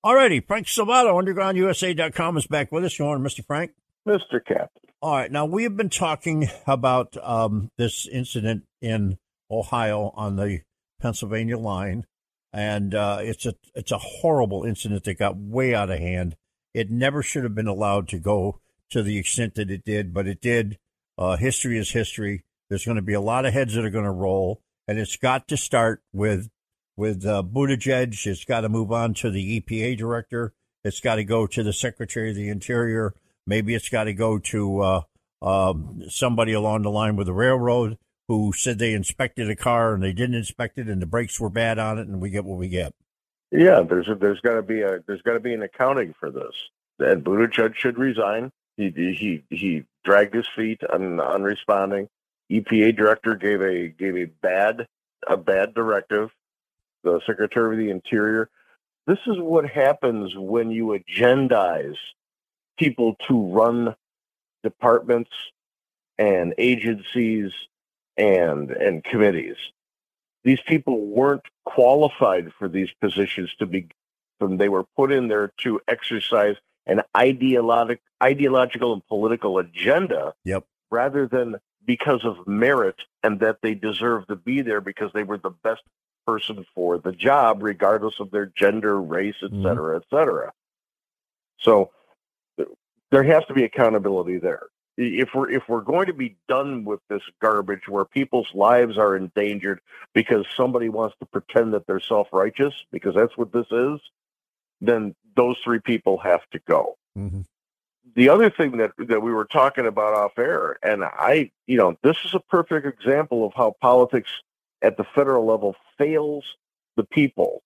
Alrighty, 0.06 0.46
Frank 0.46 0.68
Salvato, 0.68 1.14
UndergroundUSA.com 1.22 2.38
is 2.38 2.48
back 2.48 2.72
with 2.72 2.86
us. 2.86 2.98
You 2.98 3.08
on, 3.08 3.22
Mr. 3.22 3.46
Frank? 3.46 3.72
Mr. 4.08 4.44
Captain. 4.46 4.86
All 5.02 5.14
right. 5.16 5.32
Now 5.32 5.46
we 5.46 5.64
have 5.64 5.76
been 5.76 5.90
talking 5.90 6.50
about 6.68 7.18
um, 7.22 7.70
this 7.78 8.08
incident 8.08 8.64
in 8.82 9.18
Ohio 9.52 10.14
on 10.16 10.36
the 10.36 10.62
Pennsylvania 11.02 11.58
line, 11.58 12.06
and 12.54 12.96
uh, 12.96 13.20
it's 13.22 13.46
a 13.46 13.54
it's 13.74 13.92
a 13.92 13.98
horrible 13.98 14.64
incident 14.64 15.04
that 15.04 15.20
got 15.20 15.38
way 15.38 15.76
out 15.76 15.90
of 15.90 16.00
hand. 16.00 16.36
It 16.74 16.90
never 16.90 17.22
should 17.22 17.44
have 17.44 17.56
been 17.56 17.68
allowed 17.68 18.08
to 18.10 18.20
go 18.20 18.60
to 18.92 19.04
the 19.04 19.18
extent 19.18 19.56
that 19.56 19.72
it 19.72 19.84
did, 19.84 20.14
but 20.14 20.28
it 20.28 20.42
did. 20.42 20.78
Uh, 21.18 21.38
history 21.38 21.78
is 21.78 21.92
history. 21.92 22.44
There's 22.70 22.86
going 22.86 22.96
to 22.98 23.02
be 23.02 23.14
a 23.14 23.22
lot 23.22 23.46
of 23.46 23.54
heads 23.54 23.76
that 23.76 23.86
are 23.86 23.90
going 23.90 24.06
to 24.06 24.12
roll, 24.12 24.62
and 24.88 25.00
it's 25.00 25.18
got 25.18 25.48
to 25.50 25.58
start 25.58 26.02
with 26.14 26.50
with 26.98 27.26
uh, 27.26 27.44
Buttigieg. 27.44 28.26
It's 28.26 28.46
got 28.46 28.62
to 28.62 28.70
move 28.70 28.92
on 28.92 29.14
to 29.16 29.30
the 29.30 29.60
EPA 29.60 29.98
director. 29.98 30.54
It's 30.84 31.00
got 31.00 31.16
to 31.16 31.24
go 31.24 31.48
to 31.48 31.64
the 31.64 31.74
Secretary 31.74 32.30
of 32.30 32.36
the 32.36 32.50
Interior. 32.50 33.14
Maybe 33.48 33.76
it's 33.76 33.90
got 33.90 34.06
to 34.06 34.14
go 34.14 34.40
to 34.40 34.80
uh, 34.80 35.02
um, 35.42 36.04
somebody 36.10 36.54
along 36.54 36.84
the 36.84 36.92
line 36.92 37.16
with 37.16 37.28
the 37.28 37.34
railroad 37.34 37.98
who 38.28 38.54
said 38.54 38.80
they 38.80 38.94
inspected 38.94 39.50
a 39.50 39.56
car 39.56 39.94
and 39.94 40.02
they 40.02 40.14
didn't 40.14 40.36
inspect 40.36 40.78
it 40.78 40.88
and 40.88 41.02
the 41.02 41.06
brakes 41.06 41.40
were 41.40 41.50
bad 41.50 41.78
on 41.78 42.00
it, 42.00 42.08
and 42.08 42.22
we 42.22 42.30
get 42.30 42.46
what 42.46 42.58
we 42.58 42.68
get. 42.68 42.94
Yeah, 43.52 43.82
there's 43.88 44.08
a, 44.08 44.16
there's 44.16 44.42
got 44.42 44.56
to 44.56 44.62
be 44.62 44.82
a 44.82 45.00
there's 45.06 45.22
got 45.22 45.34
to 45.34 45.40
be 45.40 45.54
an 45.54 45.62
accounting 45.62 46.14
for 46.20 46.32
this. 46.32 46.54
And 47.00 47.24
Buttigieg 47.24 47.76
should 47.76 47.98
resign. 47.98 48.52
He 48.78 48.90
he 48.90 49.44
he 49.50 49.84
dragged 50.04 50.34
his 50.34 50.48
feet 50.56 50.82
on 50.92 51.20
on 51.20 51.44
responding. 51.44 52.10
EPA 52.52 52.96
director 52.96 53.36
gave 53.36 53.62
a 53.62 53.88
gave 53.88 54.16
a 54.16 54.26
bad 54.26 54.88
a 55.28 55.38
bad 55.38 55.74
directive. 55.74 56.30
The 57.04 57.22
Secretary 57.26 57.76
of 57.76 57.80
the 57.80 57.92
Interior. 57.92 58.50
This 59.08 59.20
is 59.28 59.38
what 59.38 59.70
happens 59.70 60.36
when 60.36 60.72
you 60.72 61.00
agendize 61.00 61.98
people 62.80 63.16
to 63.28 63.40
run 63.52 63.96
departments 64.64 65.30
and 66.18 66.54
agencies 66.58 67.52
and 68.18 68.72
and 68.72 69.04
committees. 69.04 69.58
These 70.44 70.62
people 70.68 71.00
weren't 71.02 71.46
qualified 71.66 72.52
for 72.58 72.68
these 72.68 72.90
positions 73.02 73.54
to 73.60 73.66
be 73.66 73.88
they 74.40 74.70
were 74.70 74.84
put 74.96 75.12
in 75.12 75.28
there 75.28 75.52
to 75.60 75.80
exercise 75.88 76.56
an 76.86 77.02
ideologic, 77.18 78.02
ideological 78.22 78.94
and 78.94 79.06
political 79.08 79.58
agenda 79.58 80.34
Yep. 80.44 80.66
rather 80.92 81.28
than 81.28 81.56
because 81.86 82.26
of 82.26 82.48
merit 82.48 82.96
and 83.24 83.40
that 83.42 83.60
they 83.62 83.74
deserve 83.76 84.28
to 84.28 84.36
be 84.36 84.62
there 84.62 84.82
because 84.82 85.12
they 85.14 85.24
were 85.24 85.38
the 85.38 85.52
best 85.64 85.84
person 86.28 86.66
for 86.76 86.98
the 86.98 87.12
job, 87.12 87.64
regardless 87.64 88.20
of 88.20 88.32
their 88.32 88.48
gender, 88.48 89.02
race, 89.02 89.36
et 89.44 89.52
Mhm. 89.52 89.64
cetera, 89.64 89.98
et 89.98 90.04
cetera. 90.10 90.54
So 91.60 91.92
there 93.12 93.24
has 93.24 93.46
to 93.46 93.54
be 93.54 93.64
accountability 93.64 94.38
there. 94.40 94.64
If 94.98 95.30
we're 95.36 95.50
if 95.50 95.68
we're 95.70 95.82
going 95.82 96.08
to 96.08 96.14
be 96.14 96.38
done 96.48 96.86
with 96.86 97.02
this 97.10 97.24
garbage 97.42 97.88
where 97.88 98.06
people's 98.06 98.54
lives 98.54 98.98
are 98.98 99.16
endangered 99.16 99.82
because 100.14 100.46
somebody 100.56 100.90
wants 100.90 101.16
to 101.20 101.26
pretend 101.26 101.74
that 101.74 101.86
they're 101.88 102.00
self-righteous 102.00 102.74
because 102.92 103.16
that's 103.16 103.38
what 103.38 103.52
this 103.52 103.68
is, 103.72 104.00
then 104.82 105.16
those 105.36 105.58
three 105.64 105.80
people 105.80 106.18
have 106.20 106.42
to 106.52 106.60
go 106.60 106.96
hmm 107.16 107.42
the 108.16 108.30
other 108.30 108.50
thing 108.50 108.78
that 108.78 108.92
that 108.98 109.22
we 109.22 109.34
were 109.34 109.46
talking 109.46 109.86
about 109.86 110.14
off 110.14 110.38
air, 110.38 110.78
and 110.82 111.04
I, 111.04 111.52
you 111.68 111.78
know, 111.78 111.98
this 112.02 112.18
is 112.26 112.34
a 112.34 112.40
perfect 112.40 112.86
example 112.86 113.46
of 113.46 113.54
how 113.54 113.76
politics 113.82 114.30
at 114.82 114.98
the 114.98 115.04
federal 115.04 115.46
level 115.46 115.76
fails 115.98 116.46
the 116.96 117.04
people, 117.04 117.62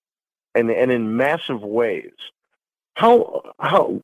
and 0.56 0.70
and 0.72 0.92
in 0.92 1.16
massive 1.16 1.62
ways. 1.62 2.14
How 2.96 3.44
how 3.60 4.02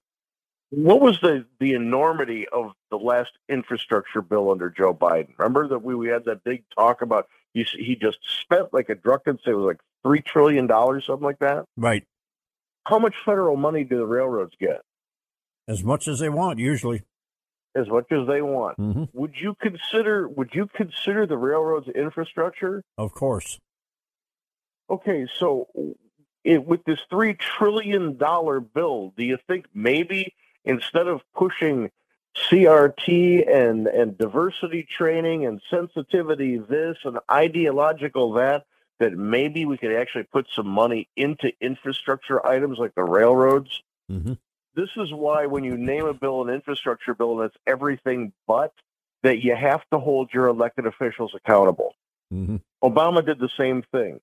what 0.69 1.01
was 1.01 1.19
the 1.21 1.45
the 1.59 1.73
enormity 1.73 2.47
of 2.49 2.73
the 2.91 2.97
last 2.97 3.31
infrastructure 3.49 4.21
bill 4.21 4.51
under 4.51 4.69
Joe 4.69 4.93
Biden? 4.93 5.29
Remember 5.37 5.67
that 5.67 5.79
we, 5.79 5.95
we 5.95 6.09
had 6.09 6.25
that 6.25 6.43
big 6.43 6.63
talk 6.77 7.01
about 7.01 7.27
he 7.55 7.63
he 7.63 7.95
just 7.95 8.19
spent 8.41 8.73
like 8.73 8.89
a 8.89 8.95
drunken 8.95 9.39
say 9.43 9.51
it 9.51 9.55
was 9.55 9.65
like 9.65 9.79
three 10.03 10.21
trillion 10.21 10.67
dollars 10.67 11.05
something 11.05 11.25
like 11.25 11.39
that. 11.39 11.65
Right. 11.75 12.05
How 12.85 12.99
much 12.99 13.15
federal 13.25 13.57
money 13.57 13.83
do 13.83 13.97
the 13.97 14.05
railroads 14.05 14.53
get? 14.59 14.81
As 15.67 15.83
much 15.83 16.07
as 16.07 16.19
they 16.19 16.29
want, 16.29 16.59
usually. 16.59 17.03
As 17.75 17.87
much 17.87 18.11
as 18.11 18.27
they 18.27 18.41
want. 18.41 18.77
hmm 18.77 19.03
Would 19.13 19.33
you 19.35 19.55
consider 19.61 20.27
would 20.27 20.51
you 20.53 20.67
consider 20.67 21.25
the 21.25 21.37
railroads 21.37 21.87
infrastructure? 21.89 22.83
Of 22.97 23.13
course. 23.13 23.59
Okay, 24.89 25.27
so 25.39 25.67
it, 26.43 26.63
with 26.63 26.83
this 26.85 26.99
three 27.09 27.33
trillion 27.33 28.17
dollar 28.17 28.59
bill, 28.59 29.13
do 29.17 29.23
you 29.23 29.37
think 29.47 29.65
maybe 29.73 30.33
instead 30.63 31.07
of 31.07 31.21
pushing 31.35 31.89
CRT 32.37 33.49
and 33.51 33.87
and 33.87 34.17
diversity 34.17 34.83
training 34.83 35.45
and 35.45 35.61
sensitivity 35.69 36.57
this 36.57 36.97
and 37.03 37.17
ideological 37.31 38.33
that, 38.33 38.65
that 38.99 39.13
maybe 39.13 39.65
we 39.65 39.77
could 39.77 39.93
actually 39.93 40.23
put 40.23 40.47
some 40.53 40.67
money 40.67 41.09
into 41.15 41.51
infrastructure 41.59 42.45
items 42.45 42.77
like 42.77 42.93
the 42.95 43.03
railroads? 43.03 43.81
hmm 44.07 44.33
this 44.75 44.89
is 44.97 45.11
why 45.13 45.45
when 45.45 45.63
you 45.63 45.77
name 45.77 46.05
a 46.05 46.13
bill 46.13 46.47
an 46.47 46.53
infrastructure 46.53 47.13
bill 47.13 47.39
and 47.39 47.49
it's 47.49 47.57
everything 47.65 48.33
but 48.47 48.73
that 49.23 49.43
you 49.43 49.55
have 49.55 49.83
to 49.91 49.99
hold 49.99 50.31
your 50.33 50.47
elected 50.47 50.85
officials 50.85 51.33
accountable. 51.33 51.95
hmm 52.29 52.57
Obama 52.83 53.25
did 53.25 53.39
the 53.39 53.49
same 53.57 53.81
thing. 53.91 54.19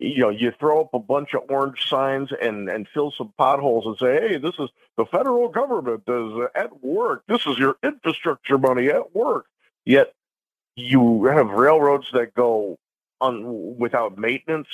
You 0.00 0.18
know, 0.18 0.30
you 0.30 0.52
throw 0.58 0.80
up 0.80 0.92
a 0.92 0.98
bunch 0.98 1.34
of 1.34 1.42
orange 1.48 1.88
signs 1.88 2.30
and 2.42 2.68
and 2.68 2.88
fill 2.92 3.12
some 3.16 3.32
potholes 3.38 3.86
and 3.86 3.96
say, 3.96 4.28
"Hey, 4.28 4.38
this 4.38 4.54
is 4.58 4.68
the 4.96 5.06
federal 5.06 5.48
government 5.48 6.02
is 6.08 6.48
at 6.56 6.82
work. 6.82 7.22
This 7.28 7.46
is 7.46 7.56
your 7.58 7.76
infrastructure 7.84 8.58
money 8.58 8.88
at 8.88 9.14
work." 9.14 9.46
Yet 9.84 10.12
you 10.74 11.26
have 11.26 11.48
railroads 11.50 12.10
that 12.12 12.34
go 12.34 12.76
on 13.20 13.78
without 13.78 14.18
maintenance. 14.18 14.68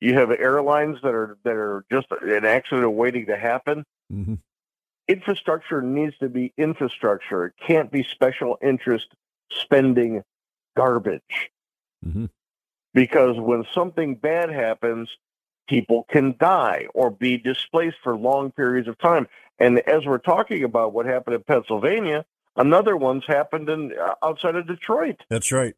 You 0.00 0.14
have 0.14 0.30
airlines 0.30 0.98
that 1.02 1.14
are 1.14 1.36
that 1.42 1.56
are 1.56 1.84
just 1.90 2.06
an 2.22 2.44
accident 2.44 2.92
waiting 2.92 3.26
to 3.26 3.36
happen 3.36 3.84
hmm 4.10 4.34
infrastructure 5.06 5.82
needs 5.82 6.16
to 6.16 6.30
be 6.30 6.50
infrastructure. 6.56 7.44
It 7.44 7.52
can't 7.66 7.92
be 7.92 8.02
special 8.02 8.56
interest 8.62 9.08
spending 9.52 10.22
garbage. 10.76 11.50
hmm 12.02 12.24
Because 12.94 13.38
when 13.38 13.66
something 13.74 14.14
bad 14.14 14.48
happens, 14.50 15.10
people 15.68 16.06
can 16.10 16.34
die 16.40 16.86
or 16.94 17.10
be 17.10 17.36
displaced 17.36 17.98
for 18.02 18.16
long 18.16 18.50
periods 18.52 18.88
of 18.88 18.96
time. 18.98 19.28
And 19.58 19.78
as 19.80 20.06
we're 20.06 20.18
talking 20.18 20.64
about 20.64 20.94
what 20.94 21.04
happened 21.04 21.36
in 21.36 21.42
Pennsylvania, 21.42 22.24
another 22.56 22.96
one's 22.96 23.26
happened 23.26 23.68
in 23.68 23.92
uh, 23.98 24.14
outside 24.22 24.56
of 24.56 24.66
Detroit. 24.66 25.22
That's 25.28 25.52
right. 25.52 25.74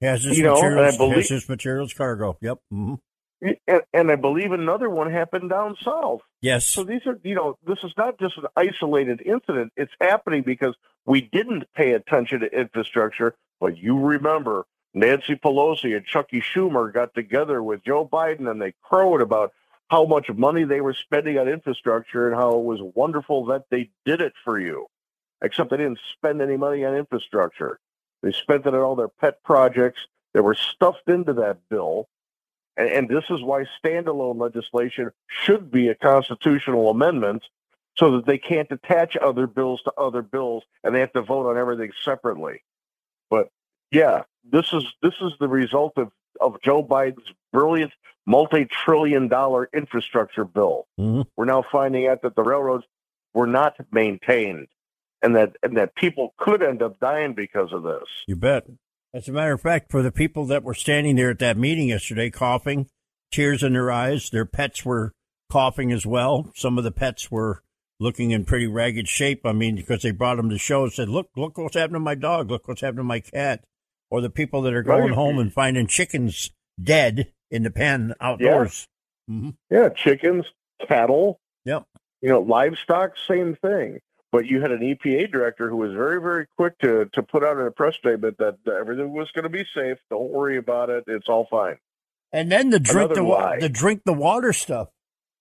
Hazardous 0.00 0.38
You 0.38 0.42
know, 0.44 0.54
materials, 0.54 0.96
believe- 0.96 1.14
hazardous 1.18 1.48
materials 1.48 1.94
cargo. 1.94 2.36
Yep. 2.40 2.58
hmm 2.70 2.94
And, 3.40 3.82
and 3.92 4.10
I 4.10 4.16
believe 4.16 4.52
another 4.52 4.88
one 4.88 5.10
happened 5.10 5.50
down 5.50 5.76
south. 5.82 6.22
Yes. 6.40 6.66
So 6.66 6.84
these 6.84 7.06
are, 7.06 7.18
you 7.22 7.34
know, 7.34 7.58
this 7.66 7.78
is 7.84 7.92
not 7.96 8.18
just 8.18 8.38
an 8.38 8.46
isolated 8.56 9.20
incident. 9.20 9.72
It's 9.76 9.92
happening 10.00 10.42
because 10.42 10.74
we 11.04 11.20
didn't 11.20 11.64
pay 11.74 11.92
attention 11.92 12.40
to 12.40 12.46
infrastructure. 12.46 13.34
But 13.60 13.76
you 13.76 13.98
remember 13.98 14.66
Nancy 14.94 15.34
Pelosi 15.34 15.96
and 15.96 16.06
Chucky 16.06 16.40
Schumer 16.40 16.92
got 16.92 17.14
together 17.14 17.62
with 17.62 17.84
Joe 17.84 18.08
Biden 18.10 18.50
and 18.50 18.60
they 18.60 18.74
crowed 18.82 19.20
about 19.20 19.52
how 19.88 20.04
much 20.04 20.28
money 20.30 20.64
they 20.64 20.80
were 20.80 20.94
spending 20.94 21.38
on 21.38 21.48
infrastructure 21.48 22.26
and 22.26 22.36
how 22.36 22.58
it 22.58 22.64
was 22.64 22.80
wonderful 22.94 23.46
that 23.46 23.64
they 23.70 23.90
did 24.04 24.20
it 24.20 24.32
for 24.44 24.58
you. 24.58 24.86
Except 25.42 25.70
they 25.70 25.76
didn't 25.76 26.00
spend 26.14 26.40
any 26.40 26.56
money 26.56 26.84
on 26.84 26.94
infrastructure. 26.94 27.78
They 28.22 28.32
spent 28.32 28.66
it 28.66 28.74
on 28.74 28.80
all 28.80 28.96
their 28.96 29.08
pet 29.08 29.42
projects 29.44 30.00
that 30.32 30.42
were 30.42 30.54
stuffed 30.54 31.08
into 31.08 31.34
that 31.34 31.58
bill. 31.68 32.08
And, 32.76 32.88
and 32.88 33.08
this 33.08 33.24
is 33.30 33.42
why 33.42 33.64
standalone 33.82 34.40
legislation 34.40 35.10
should 35.26 35.70
be 35.70 35.88
a 35.88 35.94
constitutional 35.94 36.90
amendment 36.90 37.42
so 37.96 38.12
that 38.12 38.26
they 38.26 38.38
can't 38.38 38.70
attach 38.70 39.16
other 39.16 39.46
bills 39.46 39.80
to 39.84 39.92
other 39.96 40.22
bills 40.22 40.64
and 40.84 40.94
they 40.94 41.00
have 41.00 41.12
to 41.14 41.22
vote 41.22 41.48
on 41.48 41.56
everything 41.56 41.92
separately. 42.04 42.62
But 43.30 43.50
yeah, 43.90 44.22
this 44.44 44.72
is 44.72 44.84
this 45.02 45.14
is 45.20 45.32
the 45.40 45.48
result 45.48 45.94
of, 45.96 46.10
of 46.40 46.60
Joe 46.62 46.84
Biden's 46.84 47.32
brilliant 47.52 47.92
multi-trillion 48.26 49.28
dollar 49.28 49.68
infrastructure 49.72 50.44
bill. 50.44 50.86
hmm 50.98 51.22
We're 51.36 51.44
now 51.46 51.64
finding 51.70 52.06
out 52.06 52.22
that 52.22 52.36
the 52.36 52.42
railroads 52.42 52.84
were 53.32 53.46
not 53.46 53.76
maintained 53.92 54.68
and 55.22 55.36
that 55.36 55.56
and 55.62 55.76
that 55.76 55.94
people 55.94 56.34
could 56.38 56.62
end 56.62 56.82
up 56.82 57.00
dying 57.00 57.34
because 57.34 57.72
of 57.72 57.82
this. 57.82 58.08
You 58.26 58.36
bet. 58.36 58.66
As 59.16 59.28
a 59.28 59.32
matter 59.32 59.54
of 59.54 59.62
fact, 59.62 59.90
for 59.90 60.02
the 60.02 60.12
people 60.12 60.44
that 60.44 60.62
were 60.62 60.74
standing 60.74 61.16
there 61.16 61.30
at 61.30 61.38
that 61.38 61.56
meeting 61.56 61.88
yesterday, 61.88 62.28
coughing, 62.28 62.86
tears 63.32 63.62
in 63.62 63.72
their 63.72 63.90
eyes, 63.90 64.28
their 64.28 64.44
pets 64.44 64.84
were 64.84 65.12
coughing 65.50 65.90
as 65.90 66.04
well. 66.04 66.52
Some 66.54 66.76
of 66.76 66.84
the 66.84 66.90
pets 66.90 67.30
were 67.30 67.62
looking 67.98 68.30
in 68.30 68.44
pretty 68.44 68.66
ragged 68.66 69.08
shape. 69.08 69.46
I 69.46 69.52
mean, 69.52 69.74
because 69.76 70.02
they 70.02 70.10
brought 70.10 70.36
them 70.36 70.50
to 70.50 70.58
show 70.58 70.82
and 70.82 70.92
said, 70.92 71.08
"Look, 71.08 71.30
look 71.34 71.56
what's 71.56 71.76
happened 71.76 71.94
to 71.94 72.00
my 72.00 72.14
dog. 72.14 72.50
Look 72.50 72.68
what's 72.68 72.82
happened 72.82 72.98
to 72.98 73.04
my 73.04 73.20
cat." 73.20 73.64
Or 74.10 74.20
the 74.20 74.28
people 74.28 74.60
that 74.62 74.74
are 74.74 74.82
going 74.82 75.04
Right. 75.04 75.14
home 75.14 75.38
and 75.38 75.50
finding 75.50 75.86
chickens 75.86 76.50
dead 76.80 77.32
in 77.50 77.62
the 77.62 77.70
pen 77.70 78.12
outdoors. 78.20 78.86
hmm 79.26 79.50
Yeah, 79.70 79.88
chickens, 79.88 80.44
cattle, 80.86 81.40
Yep. 81.64 81.86
you 82.20 82.28
know, 82.28 82.40
livestock, 82.40 83.16
same 83.26 83.56
thing. 83.56 83.98
But 84.36 84.44
you 84.48 84.60
had 84.60 84.70
an 84.70 84.80
EPA 84.80 85.32
director 85.32 85.70
who 85.70 85.78
was 85.78 85.94
very, 85.94 86.20
very 86.20 86.46
quick 86.58 86.78
to 86.80 87.06
to 87.14 87.22
put 87.22 87.42
out 87.42 87.56
in 87.58 87.66
a 87.66 87.70
press 87.70 87.94
statement 87.94 88.36
that 88.36 88.58
everything 88.68 89.14
was 89.14 89.30
going 89.30 89.44
to 89.44 89.48
be 89.48 89.64
safe. 89.74 89.96
Don't 90.10 90.30
worry 90.30 90.58
about 90.58 90.90
it. 90.90 91.04
It's 91.06 91.26
all 91.26 91.46
fine. 91.50 91.78
And 92.32 92.52
then 92.52 92.68
the 92.68 92.78
drink 92.78 93.12
Another 93.12 93.22
the 93.22 93.26
lie. 93.26 93.58
the 93.60 93.70
drink 93.70 94.02
the 94.04 94.12
water 94.12 94.52
stuff. 94.52 94.88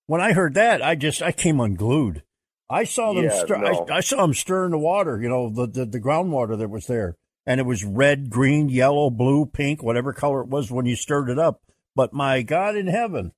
When 0.07 0.21
I 0.21 0.31
heard 0.31 0.53
that, 0.53 0.81
I 0.81 0.95
just 0.95 1.21
I 1.21 1.33
came 1.33 1.59
unglued. 1.59 2.23
I 2.69 2.85
saw 2.85 3.13
them. 3.13 3.25
Yeah, 3.25 3.43
stir, 3.43 3.57
no. 3.57 3.85
I, 3.89 3.97
I 3.97 3.99
saw 3.99 4.21
them 4.21 4.33
stirring 4.33 4.71
the 4.71 4.77
water. 4.77 5.21
You 5.21 5.27
know, 5.27 5.49
the, 5.49 5.67
the 5.67 5.85
the 5.85 5.99
groundwater 5.99 6.57
that 6.57 6.69
was 6.69 6.87
there, 6.87 7.17
and 7.45 7.59
it 7.59 7.65
was 7.65 7.83
red, 7.83 8.29
green, 8.29 8.69
yellow, 8.69 9.09
blue, 9.09 9.45
pink, 9.45 9.83
whatever 9.83 10.13
color 10.13 10.39
it 10.39 10.47
was 10.47 10.71
when 10.71 10.85
you 10.85 10.95
stirred 10.95 11.29
it 11.29 11.37
up. 11.37 11.61
But 11.97 12.13
my 12.13 12.43
God 12.43 12.77
in 12.77 12.87
heaven, 12.87 13.33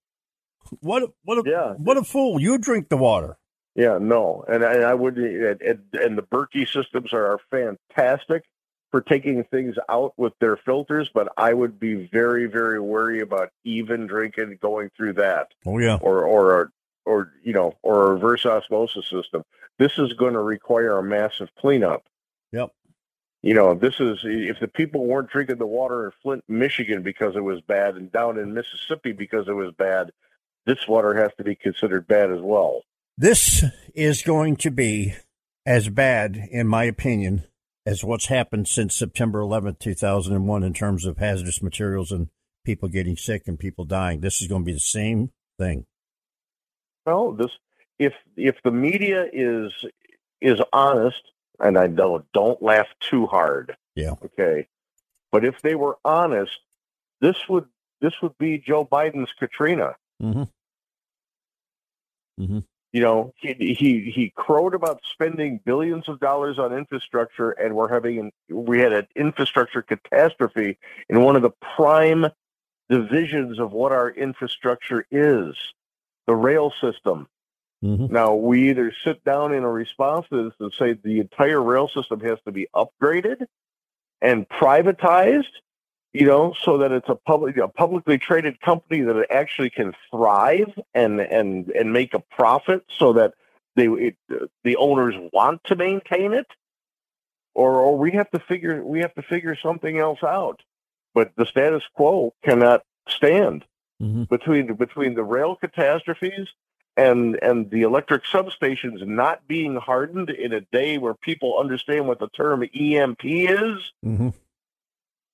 what 0.81 1.01
a, 1.01 1.07
what 1.23 1.39
a 1.39 1.49
Yeah. 1.49 1.73
what 1.73 1.97
a 1.97 2.03
fool! 2.03 2.39
You 2.39 2.59
drink 2.59 2.89
the 2.89 2.97
water. 2.97 3.39
Yeah, 3.77 3.99
no, 4.01 4.43
and 4.47 4.65
I, 4.65 4.77
I 4.77 4.93
would, 4.95 5.19
and, 5.19 5.61
and, 5.93 6.17
the 6.17 6.23
Berkey 6.23 6.67
systems 6.67 7.13
are, 7.13 7.33
are 7.33 7.39
fantastic 7.51 8.43
for 8.89 9.01
taking 9.01 9.43
things 9.43 9.75
out 9.87 10.15
with 10.17 10.33
their 10.39 10.57
filters, 10.57 11.11
but 11.13 11.31
I 11.37 11.53
would 11.53 11.79
be 11.79 12.09
very, 12.11 12.47
very 12.47 12.79
wary 12.79 13.21
about 13.21 13.51
even 13.63 14.07
drinking 14.07 14.57
going 14.63 14.89
through 14.97 15.13
that, 15.13 15.53
Oh 15.67 15.77
yeah, 15.77 15.99
or 16.01 16.23
or 16.23 16.71
or 17.05 17.33
you 17.43 17.53
know, 17.53 17.75
or 17.83 18.07
a 18.07 18.13
reverse 18.13 18.47
osmosis 18.47 19.07
system. 19.07 19.43
This 19.77 19.99
is 19.99 20.13
going 20.13 20.33
to 20.33 20.41
require 20.41 20.97
a 20.97 21.03
massive 21.03 21.49
cleanup. 21.59 22.03
Yep. 22.53 22.71
You 23.43 23.53
know, 23.53 23.75
this 23.75 23.99
is 23.99 24.21
if 24.23 24.59
the 24.59 24.67
people 24.67 25.05
weren't 25.05 25.29
drinking 25.29 25.57
the 25.57 25.67
water 25.67 26.07
in 26.07 26.11
Flint, 26.23 26.43
Michigan 26.47 27.03
because 27.03 27.35
it 27.35 27.43
was 27.43 27.61
bad, 27.61 27.95
and 27.95 28.11
down 28.11 28.39
in 28.39 28.55
Mississippi 28.55 29.11
because 29.11 29.47
it 29.47 29.53
was 29.53 29.71
bad, 29.73 30.11
this 30.65 30.87
water 30.87 31.13
has 31.13 31.31
to 31.37 31.43
be 31.43 31.53
considered 31.53 32.07
bad 32.07 32.31
as 32.31 32.41
well. 32.41 32.81
This 33.17 33.63
is 33.93 34.21
going 34.21 34.55
to 34.57 34.71
be 34.71 35.15
as 35.65 35.89
bad, 35.89 36.47
in 36.51 36.67
my 36.67 36.83
opinion, 36.83 37.43
as 37.85 38.03
what's 38.03 38.27
happened 38.27 38.67
since 38.67 38.95
September 38.95 39.39
11th, 39.39 39.79
2001, 39.79 40.63
in 40.63 40.73
terms 40.73 41.05
of 41.05 41.17
hazardous 41.17 41.61
materials 41.61 42.11
and 42.11 42.29
people 42.63 42.89
getting 42.89 43.15
sick 43.15 43.43
and 43.47 43.57
people 43.57 43.85
dying. 43.85 44.19
This 44.19 44.41
is 44.41 44.47
going 44.47 44.61
to 44.61 44.65
be 44.65 44.73
the 44.73 44.79
same 44.79 45.31
thing. 45.57 45.85
Well, 47.05 47.31
this 47.31 47.51
if 47.97 48.13
if 48.35 48.61
the 48.63 48.71
media 48.71 49.25
is 49.31 49.71
is 50.41 50.59
honest, 50.73 51.21
and 51.59 51.77
I 51.77 51.87
don't 51.87 52.25
don't 52.33 52.61
laugh 52.61 52.87
too 52.99 53.25
hard. 53.25 53.75
Yeah. 53.95 54.15
Okay. 54.23 54.67
But 55.31 55.45
if 55.45 55.61
they 55.61 55.75
were 55.75 55.97
honest, 56.03 56.59
this 57.21 57.37
would 57.49 57.65
this 58.01 58.21
would 58.21 58.37
be 58.37 58.57
Joe 58.57 58.85
Biden's 58.85 59.31
Katrina. 59.39 59.95
Mm-hmm. 60.21 60.43
You 62.97 63.03
know, 63.03 63.33
he 63.35 63.53
he 63.77 64.09
he 64.09 64.33
crowed 64.35 64.73
about 64.73 65.01
spending 65.13 65.59
billions 65.63 66.09
of 66.09 66.19
dollars 66.19 66.57
on 66.57 66.73
infrastructure, 66.73 67.51
and 67.51 67.75
we're 67.75 67.93
having 67.93 68.17
an, 68.17 68.31
we 68.49 68.79
had 68.79 68.91
an 68.91 69.05
infrastructure 69.15 69.83
catastrophe 69.83 70.79
in 71.07 71.21
one 71.21 71.35
of 71.35 71.43
the 71.43 71.51
prime 71.75 72.25
divisions 72.89 73.59
of 73.59 73.71
what 73.71 73.91
our 73.91 74.09
infrastructure 74.09 75.05
is, 75.11 75.55
the 76.25 76.33
rail 76.33 76.73
system. 76.81 77.27
Mm-hmm. 77.83 78.11
Now 78.11 78.33
we 78.33 78.71
either 78.71 78.91
sit 79.03 79.23
down 79.23 79.53
in 79.53 79.61
a 79.61 79.69
response 79.69 80.25
to 80.31 80.45
this 80.45 80.53
and 80.59 80.73
say 80.73 80.93
the 80.93 81.19
entire 81.19 81.61
rail 81.61 81.87
system 81.89 82.19
has 82.21 82.39
to 82.45 82.51
be 82.51 82.67
upgraded 82.75 83.45
and 84.23 84.49
privatized, 84.49 85.53
you 86.19 86.25
know, 86.25 86.53
so 86.61 86.77
that 86.79 86.91
it's 86.91 87.09
a 87.09 87.15
public 87.15 87.57
a 87.57 87.67
publicly 87.67 88.17
traded 88.17 88.59
company 88.61 89.01
that 89.01 89.15
it 89.15 89.27
actually 89.29 89.69
can 89.69 89.93
thrive 90.11 90.73
and 90.93 91.19
and 91.19 91.69
and 91.69 91.93
make 91.93 92.13
a 92.13 92.19
profit, 92.19 92.83
so 92.97 93.13
that 93.13 93.33
they 93.75 93.87
it, 93.87 94.15
the 94.63 94.75
owners 94.77 95.15
want 95.33 95.63
to 95.65 95.75
maintain 95.75 96.33
it, 96.33 96.47
or 97.53 97.73
or 97.79 97.97
we 97.97 98.11
have 98.11 98.29
to 98.31 98.39
figure 98.39 98.83
we 98.83 98.99
have 98.99 99.13
to 99.15 99.21
figure 99.21 99.55
something 99.55 99.97
else 99.97 100.23
out. 100.23 100.61
But 101.13 101.31
the 101.35 101.45
status 101.45 101.83
quo 101.95 102.33
cannot 102.43 102.83
stand 103.07 103.65
Mm-hmm. 104.01 104.25
between 104.25 104.75
between 104.75 105.15
the 105.15 105.23
rail 105.23 105.55
catastrophes 105.55 106.49
and 106.95 107.35
and 107.41 107.71
the 107.71 107.81
electric 107.81 108.25
substations 108.25 109.03
not 109.03 109.47
being 109.47 109.75
hardened 109.75 110.29
in 110.29 110.53
a 110.53 110.61
day 110.61 110.99
where 110.99 111.15
people 111.15 111.57
understand 111.57 112.07
what 112.07 112.19
the 112.19 112.27
term 112.29 112.61
EMP 112.61 113.25
is. 113.25 113.91
Mm-hmm. 114.05 114.29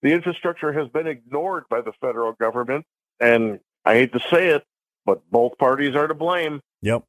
The 0.03 0.11
infrastructure 0.11 0.71
has 0.73 0.89
been 0.89 1.07
ignored 1.07 1.63
by 1.69 1.81
the 1.81 1.93
federal 2.01 2.33
government, 2.33 2.85
and 3.19 3.59
I 3.85 3.95
hate 3.95 4.13
to 4.13 4.19
say 4.29 4.49
it, 4.49 4.63
but 5.05 5.21
both 5.31 5.57
parties 5.57 5.95
are 5.95 6.07
to 6.07 6.13
blame. 6.13 6.61
Yep. 6.81 7.03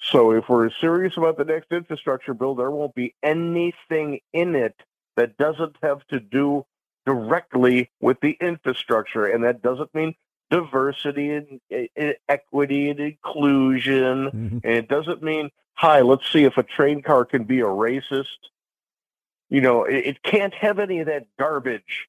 So 0.00 0.32
if 0.32 0.48
we're 0.48 0.70
serious 0.80 1.16
about 1.16 1.38
the 1.38 1.44
next 1.44 1.72
infrastructure 1.72 2.34
bill, 2.34 2.54
there 2.54 2.70
won't 2.70 2.94
be 2.94 3.14
anything 3.22 4.20
in 4.32 4.54
it 4.54 4.74
that 5.16 5.36
doesn't 5.36 5.76
have 5.82 6.06
to 6.08 6.20
do 6.20 6.66
directly 7.06 7.90
with 8.00 8.20
the 8.20 8.36
infrastructure, 8.40 9.26
and 9.26 9.42
that 9.44 9.62
doesn't 9.62 9.94
mean 9.94 10.14
diversity 10.50 11.30
and 11.32 11.60
equity 12.28 12.90
and 12.90 13.00
inclusion, 13.00 14.30
Mm-hmm. 14.30 14.58
and 14.62 14.72
it 14.74 14.88
doesn't 14.88 15.22
mean 15.22 15.50
hi, 15.74 16.00
let's 16.02 16.30
see 16.30 16.44
if 16.44 16.58
a 16.58 16.62
train 16.62 17.00
car 17.00 17.24
can 17.24 17.44
be 17.44 17.60
a 17.60 17.64
racist. 17.64 18.26
You 19.52 19.60
know, 19.60 19.84
it, 19.84 20.06
it 20.06 20.22
can't 20.22 20.54
have 20.54 20.78
any 20.78 21.00
of 21.00 21.08
that 21.08 21.26
garbage. 21.38 22.08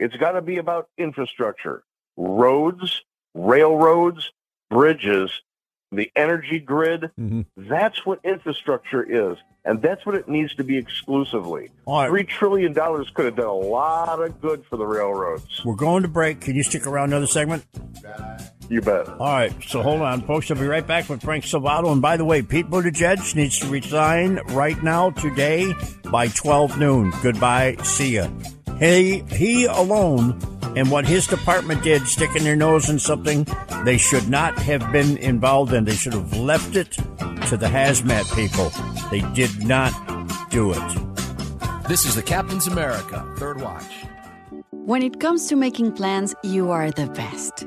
It's 0.00 0.16
got 0.16 0.32
to 0.32 0.42
be 0.42 0.56
about 0.56 0.88
infrastructure, 0.98 1.84
roads, 2.16 3.02
railroads, 3.34 4.32
bridges, 4.68 5.30
the 5.92 6.10
energy 6.16 6.58
grid. 6.58 7.12
Mm-hmm. 7.20 7.42
That's 7.56 8.04
what 8.04 8.18
infrastructure 8.24 9.00
is, 9.04 9.38
and 9.64 9.80
that's 9.80 10.04
what 10.04 10.16
it 10.16 10.28
needs 10.28 10.56
to 10.56 10.64
be 10.64 10.76
exclusively. 10.76 11.70
Right. 11.86 12.08
Three 12.08 12.24
trillion 12.24 12.72
dollars 12.72 13.08
could 13.14 13.26
have 13.26 13.36
done 13.36 13.46
a 13.46 13.52
lot 13.52 14.20
of 14.20 14.40
good 14.40 14.64
for 14.66 14.76
the 14.76 14.86
railroads. 14.86 15.64
We're 15.64 15.76
going 15.76 16.02
to 16.02 16.08
break. 16.08 16.40
Can 16.40 16.56
you 16.56 16.64
stick 16.64 16.84
around 16.84 17.10
another 17.10 17.28
segment? 17.28 17.64
You 18.68 18.80
bet. 18.80 19.08
All 19.08 19.18
right, 19.18 19.52
so 19.66 19.82
hold 19.82 20.00
on, 20.02 20.22
folks. 20.22 20.50
I'll 20.50 20.56
be 20.56 20.66
right 20.66 20.86
back 20.86 21.08
with 21.08 21.22
Frank 21.22 21.44
Salvato. 21.44 21.92
And 21.92 22.00
by 22.00 22.16
the 22.16 22.24
way, 22.24 22.42
Pete 22.42 22.70
Buttigieg 22.70 23.34
needs 23.34 23.58
to 23.58 23.66
resign 23.66 24.36
right 24.48 24.82
now, 24.82 25.10
today, 25.10 25.74
by 26.10 26.28
12 26.28 26.78
noon. 26.78 27.12
Goodbye. 27.22 27.76
See 27.82 28.16
ya. 28.16 28.28
He, 28.78 29.20
he 29.30 29.66
alone 29.66 30.40
and 30.76 30.90
what 30.90 31.06
his 31.06 31.26
department 31.26 31.82
did, 31.82 32.06
sticking 32.06 32.44
their 32.44 32.56
nose 32.56 32.88
in 32.88 32.98
something 32.98 33.46
they 33.84 33.98
should 33.98 34.28
not 34.28 34.58
have 34.58 34.90
been 34.90 35.16
involved 35.18 35.72
in. 35.72 35.84
They 35.84 35.94
should 35.94 36.14
have 36.14 36.36
left 36.36 36.76
it 36.76 36.92
to 36.92 37.56
the 37.56 37.66
hazmat 37.66 38.34
people. 38.34 38.70
They 39.10 39.20
did 39.34 39.66
not 39.66 39.92
do 40.50 40.72
it. 40.72 41.88
This 41.88 42.06
is 42.06 42.14
the 42.14 42.22
Captain's 42.22 42.66
America 42.66 43.26
Third 43.36 43.60
Watch. 43.60 43.84
When 44.70 45.02
it 45.02 45.20
comes 45.20 45.46
to 45.48 45.56
making 45.56 45.92
plans, 45.92 46.34
you 46.42 46.70
are 46.70 46.90
the 46.90 47.06
best. 47.08 47.66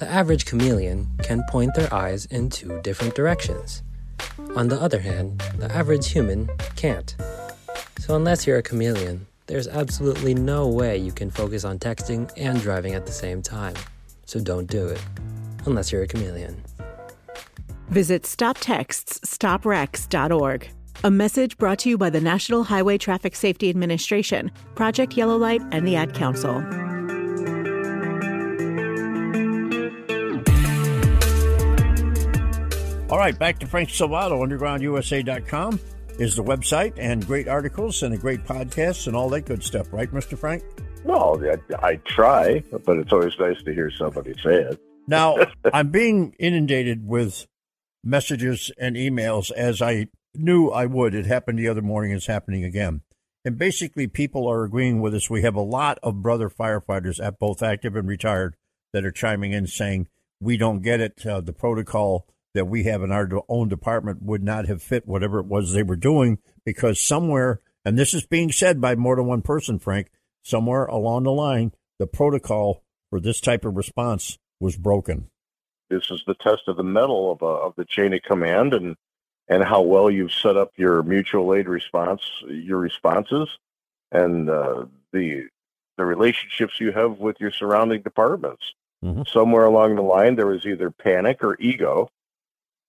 the 0.00 0.10
average 0.10 0.46
chameleon 0.46 1.06
can 1.22 1.44
point 1.50 1.74
their 1.74 1.92
eyes 1.92 2.24
in 2.26 2.48
two 2.48 2.80
different 2.80 3.14
directions. 3.14 3.82
On 4.56 4.68
the 4.68 4.80
other 4.80 4.98
hand, 4.98 5.42
the 5.58 5.70
average 5.70 6.10
human 6.10 6.48
can't. 6.74 7.14
So, 7.98 8.16
unless 8.16 8.46
you're 8.46 8.56
a 8.56 8.62
chameleon, 8.62 9.26
there's 9.46 9.68
absolutely 9.68 10.32
no 10.34 10.66
way 10.66 10.96
you 10.96 11.12
can 11.12 11.30
focus 11.30 11.64
on 11.64 11.78
texting 11.78 12.32
and 12.36 12.62
driving 12.62 12.94
at 12.94 13.04
the 13.04 13.12
same 13.12 13.42
time. 13.42 13.74
So, 14.24 14.40
don't 14.40 14.66
do 14.66 14.88
it. 14.88 15.04
Unless 15.66 15.92
you're 15.92 16.02
a 16.02 16.08
chameleon. 16.08 16.64
Visit 17.90 18.22
StopTextsStopWrecks.org. 18.22 20.70
A 21.02 21.10
message 21.10 21.56
brought 21.58 21.78
to 21.80 21.90
you 21.90 21.98
by 21.98 22.10
the 22.10 22.20
National 22.20 22.62
Highway 22.64 22.96
Traffic 22.96 23.36
Safety 23.36 23.68
Administration, 23.68 24.50
Project 24.74 25.14
Yellow 25.16 25.36
Light, 25.36 25.60
and 25.72 25.86
the 25.86 25.96
Ad 25.96 26.14
Council. 26.14 26.64
All 33.10 33.18
right, 33.18 33.36
back 33.36 33.58
to 33.58 33.66
Frank 33.66 33.88
Salvato. 33.88 34.38
UndergroundUSA.com 34.38 35.80
is 36.20 36.36
the 36.36 36.44
website, 36.44 36.92
and 36.96 37.26
great 37.26 37.48
articles 37.48 38.04
and 38.04 38.14
a 38.14 38.16
great 38.16 38.44
podcast 38.44 39.08
and 39.08 39.16
all 39.16 39.28
that 39.30 39.46
good 39.46 39.64
stuff, 39.64 39.92
right, 39.92 40.08
Mr. 40.12 40.38
Frank? 40.38 40.62
Well, 41.02 41.42
I, 41.44 41.56
I 41.84 41.96
try, 41.96 42.62
but 42.70 42.98
it's 42.98 43.12
always 43.12 43.36
nice 43.36 43.60
to 43.64 43.74
hear 43.74 43.90
somebody 43.90 44.34
say 44.34 44.62
it. 44.62 44.80
Now, 45.08 45.38
I'm 45.74 45.88
being 45.88 46.36
inundated 46.38 47.04
with 47.04 47.48
messages 48.04 48.70
and 48.78 48.94
emails 48.94 49.50
as 49.50 49.82
I 49.82 50.06
knew 50.36 50.68
I 50.68 50.86
would. 50.86 51.12
It 51.12 51.26
happened 51.26 51.58
the 51.58 51.66
other 51.66 51.82
morning, 51.82 52.12
it's 52.12 52.26
happening 52.26 52.62
again. 52.62 53.00
And 53.44 53.58
basically, 53.58 54.06
people 54.06 54.46
are 54.46 54.62
agreeing 54.62 55.00
with 55.00 55.16
us. 55.16 55.28
We 55.28 55.42
have 55.42 55.56
a 55.56 55.62
lot 55.62 55.98
of 56.04 56.22
brother 56.22 56.48
firefighters, 56.48 57.20
at 57.20 57.40
both 57.40 57.60
active 57.60 57.96
and 57.96 58.06
retired, 58.06 58.54
that 58.92 59.04
are 59.04 59.10
chiming 59.10 59.52
in 59.52 59.66
saying, 59.66 60.06
We 60.40 60.56
don't 60.56 60.80
get 60.80 61.00
it. 61.00 61.26
Uh, 61.26 61.40
the 61.40 61.52
protocol 61.52 62.28
that 62.54 62.66
we 62.66 62.84
have 62.84 63.02
in 63.02 63.12
our 63.12 63.28
own 63.48 63.68
department 63.68 64.22
would 64.22 64.42
not 64.42 64.66
have 64.66 64.82
fit 64.82 65.06
whatever 65.06 65.38
it 65.38 65.46
was 65.46 65.72
they 65.72 65.82
were 65.82 65.96
doing 65.96 66.38
because 66.64 67.00
somewhere, 67.00 67.60
and 67.84 67.98
this 67.98 68.14
is 68.14 68.26
being 68.26 68.50
said 68.50 68.80
by 68.80 68.94
more 68.94 69.16
than 69.16 69.26
one 69.26 69.42
person, 69.42 69.78
Frank, 69.78 70.10
somewhere 70.42 70.86
along 70.86 71.24
the 71.24 71.32
line, 71.32 71.72
the 71.98 72.06
protocol 72.06 72.82
for 73.10 73.20
this 73.20 73.40
type 73.40 73.64
of 73.64 73.76
response 73.76 74.38
was 74.58 74.76
broken. 74.76 75.28
This 75.88 76.10
is 76.10 76.22
the 76.26 76.34
test 76.34 76.62
of 76.68 76.76
the 76.76 76.84
mettle 76.84 77.32
of, 77.32 77.42
uh, 77.42 77.46
of 77.46 77.74
the 77.76 77.84
chain 77.84 78.14
of 78.14 78.22
command 78.22 78.74
and 78.74 78.96
and 79.48 79.64
how 79.64 79.82
well 79.82 80.08
you've 80.08 80.32
set 80.32 80.56
up 80.56 80.70
your 80.76 81.02
mutual 81.02 81.52
aid 81.54 81.68
response, 81.68 82.22
your 82.46 82.78
responses, 82.78 83.48
and 84.12 84.48
uh, 84.48 84.84
the 85.12 85.48
the 85.98 86.04
relationships 86.04 86.80
you 86.80 86.92
have 86.92 87.18
with 87.18 87.38
your 87.40 87.50
surrounding 87.50 88.00
departments. 88.00 88.72
Mm-hmm. 89.04 89.22
Somewhere 89.26 89.64
along 89.64 89.96
the 89.96 90.02
line, 90.02 90.36
there 90.36 90.46
was 90.46 90.64
either 90.64 90.90
panic 90.90 91.42
or 91.42 91.60
ego, 91.60 92.10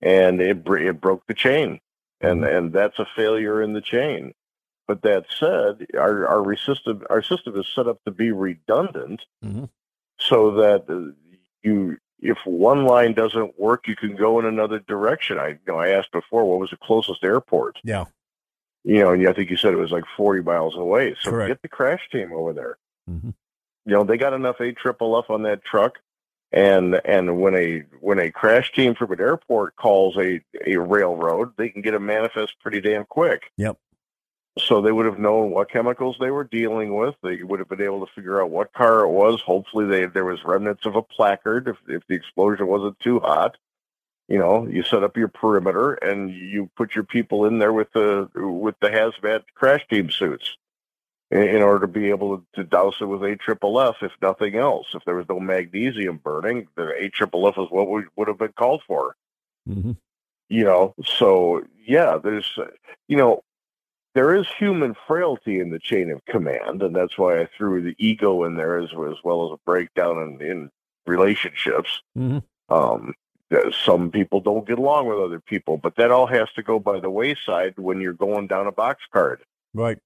and 0.01 0.41
it 0.41 0.65
it 0.67 1.01
broke 1.01 1.25
the 1.27 1.33
chain, 1.33 1.79
and 2.21 2.41
Mm-hmm. 2.41 2.55
and 2.55 2.73
that's 2.73 2.99
a 2.99 3.07
failure 3.15 3.61
in 3.61 3.73
the 3.73 3.81
chain. 3.81 4.33
But 4.87 5.01
that 5.03 5.25
said, 5.39 5.85
our 5.97 6.27
our 6.27 6.55
system 6.55 7.03
our 7.09 7.21
system 7.21 7.57
is 7.59 7.67
set 7.73 7.87
up 7.87 8.03
to 8.05 8.11
be 8.11 8.31
redundant, 8.31 9.21
Mhm. 9.43 9.69
so 10.19 10.51
that 10.51 10.89
uh, 10.89 11.13
you 11.63 11.97
if 12.19 12.37
one 12.45 12.85
line 12.85 13.13
doesn't 13.13 13.59
work, 13.59 13.87
you 13.87 13.95
can 13.95 14.15
go 14.15 14.39
in 14.39 14.45
another 14.45 14.79
direction. 14.79 15.39
I 15.39 15.49
you 15.49 15.59
know 15.67 15.77
I 15.77 15.89
asked 15.89 16.11
before, 16.11 16.45
what 16.49 16.59
was 16.59 16.69
the 16.71 16.77
closest 16.77 17.23
airport? 17.23 17.79
Yeah. 17.83 18.05
You 18.83 18.99
know, 18.99 19.11
and 19.11 19.27
I 19.27 19.33
think 19.33 19.49
you 19.51 19.57
said 19.57 19.73
it 19.73 19.77
was 19.77 19.91
like 19.91 20.03
forty 20.17 20.41
miles 20.41 20.75
away. 20.75 21.15
So 21.21 21.29
Correct. 21.31 21.49
get 21.49 21.61
the 21.61 21.67
crash 21.69 22.09
team 22.11 22.31
over 22.33 22.51
there. 22.53 22.77
Mhm. 23.09 23.33
You 23.85 23.93
know, 23.93 24.03
they 24.03 24.17
got 24.17 24.33
enough 24.33 24.59
A 24.59 24.71
triple 24.73 25.17
F 25.17 25.29
on 25.29 25.43
that 25.43 25.63
truck. 25.63 25.99
And 26.51 26.99
and 27.05 27.39
when 27.39 27.55
a 27.55 27.83
when 28.01 28.19
a 28.19 28.31
crash 28.31 28.73
team 28.73 28.93
from 28.93 29.11
an 29.13 29.21
airport 29.21 29.75
calls 29.77 30.17
a, 30.17 30.41
a 30.65 30.77
railroad, 30.77 31.53
they 31.57 31.69
can 31.69 31.81
get 31.81 31.93
a 31.93 31.99
manifest 31.99 32.59
pretty 32.59 32.81
damn 32.81 33.05
quick. 33.05 33.43
Yep. 33.57 33.77
So 34.59 34.81
they 34.81 34.91
would 34.91 35.05
have 35.05 35.17
known 35.17 35.51
what 35.51 35.71
chemicals 35.71 36.17
they 36.19 36.29
were 36.29 36.43
dealing 36.43 36.93
with. 36.93 37.15
They 37.23 37.41
would 37.41 37.59
have 37.59 37.69
been 37.69 37.81
able 37.81 38.05
to 38.05 38.13
figure 38.13 38.41
out 38.41 38.49
what 38.49 38.73
car 38.73 39.01
it 39.01 39.09
was. 39.09 39.39
Hopefully, 39.41 39.85
they 39.85 40.07
there 40.07 40.25
was 40.25 40.43
remnants 40.43 40.85
of 40.85 40.97
a 40.97 41.01
placard 41.01 41.69
if 41.69 41.77
if 41.87 42.05
the 42.07 42.15
explosion 42.15 42.67
wasn't 42.67 42.99
too 42.99 43.21
hot. 43.21 43.55
You 44.27 44.39
know, 44.39 44.67
you 44.67 44.83
set 44.83 45.03
up 45.03 45.15
your 45.15 45.29
perimeter 45.29 45.93
and 45.93 46.31
you 46.31 46.69
put 46.75 46.95
your 46.95 47.05
people 47.05 47.45
in 47.45 47.59
there 47.59 47.73
with 47.73 47.93
the 47.93 48.29
with 48.35 48.75
the 48.81 48.89
hazmat 48.89 49.43
crash 49.55 49.87
team 49.87 50.09
suits 50.09 50.57
in, 51.31 51.61
order 51.61 51.85
to 51.85 51.91
be 51.91 52.09
able 52.09 52.43
to, 52.55 52.63
douse 52.63 52.95
it 53.01 53.05
with 53.05 53.23
a 53.23 53.35
triple 53.37 53.79
F, 53.79 53.95
if 54.01 54.11
nothing 54.21 54.55
else. 54.55 54.87
If 54.93 55.03
there 55.05 55.15
was 55.15 55.27
no 55.29 55.39
magnesium 55.39 56.17
burning, 56.17 56.67
the 56.75 56.89
a 56.97 57.09
triple 57.09 57.47
F 57.47 57.57
is 57.57 57.67
what 57.69 57.89
we 57.89 58.03
would 58.15 58.27
have 58.27 58.37
been 58.39 58.53
called 58.53 58.83
for 58.87 59.15
Mm-hmm. 59.69 59.91
you 60.49 60.63
know 60.63 60.95
so 61.05 61.63
yeah 61.85 62.17
there's 62.17 62.51
you 63.07 63.15
know 63.15 63.43
there 64.15 64.33
is 64.33 64.47
human 64.57 64.95
frailty 65.07 65.59
in 65.59 65.69
the 65.69 65.77
chain 65.77 66.09
of 66.09 66.25
command 66.25 66.81
and 66.81 66.95
that's 66.95 67.15
why 67.15 67.39
i 67.39 67.47
threw 67.55 67.79
the 67.83 67.95
ego 67.99 68.43
in 68.45 68.55
there 68.55 68.79
as, 68.79 68.89
as 68.89 69.17
well 69.23 69.45
as 69.45 69.51
a 69.53 69.59
breakdown 69.67 70.17
in, 70.41 70.47
in 70.47 70.71
relationships 71.05 72.01
Mm-hmm. 72.17 72.73
um 72.73 73.13
some 73.71 74.09
people 74.09 74.41
don't 74.41 74.67
get 74.67 74.79
along 74.79 75.05
with 75.07 75.19
other 75.19 75.39
people 75.39 75.77
but 75.77 75.95
that 75.97 76.09
all 76.09 76.25
has 76.25 76.51
to 76.55 76.63
go 76.63 76.79
by 76.79 76.99
the 76.99 77.11
wayside 77.11 77.75
when 77.77 78.01
you're 78.01 78.13
going 78.13 78.47
down 78.47 78.65
a 78.65 78.71
box 78.71 79.03
card 79.13 79.43
Right. 79.75 79.99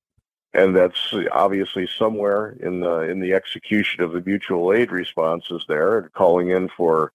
And 0.55 0.75
that's 0.75 1.13
obviously 1.31 1.87
somewhere 1.87 2.55
in 2.61 2.79
the 2.79 3.01
in 3.01 3.19
the 3.19 3.33
execution 3.33 4.03
of 4.03 4.13
the 4.13 4.21
mutual 4.21 4.73
aid 4.73 4.91
responses 4.91 5.65
there 5.67 5.99
and 5.99 6.13
calling 6.13 6.49
in 6.49 6.69
for 6.69 7.11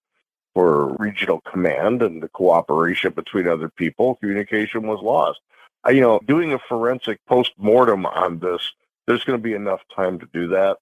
for 0.54 0.94
regional 0.96 1.40
command 1.40 2.02
and 2.02 2.22
the 2.22 2.28
cooperation 2.28 3.12
between 3.12 3.48
other 3.48 3.68
people 3.68 4.16
communication 4.16 4.86
was 4.86 5.00
lost. 5.00 5.40
I, 5.84 5.90
you 5.90 6.00
know 6.00 6.20
doing 6.26 6.52
a 6.52 6.58
forensic 6.58 7.24
post-mortem 7.26 8.04
on 8.06 8.38
this 8.38 8.72
there's 9.06 9.24
going 9.24 9.38
to 9.38 9.42
be 9.42 9.54
enough 9.54 9.80
time 9.94 10.18
to 10.20 10.28
do 10.32 10.48
that. 10.48 10.76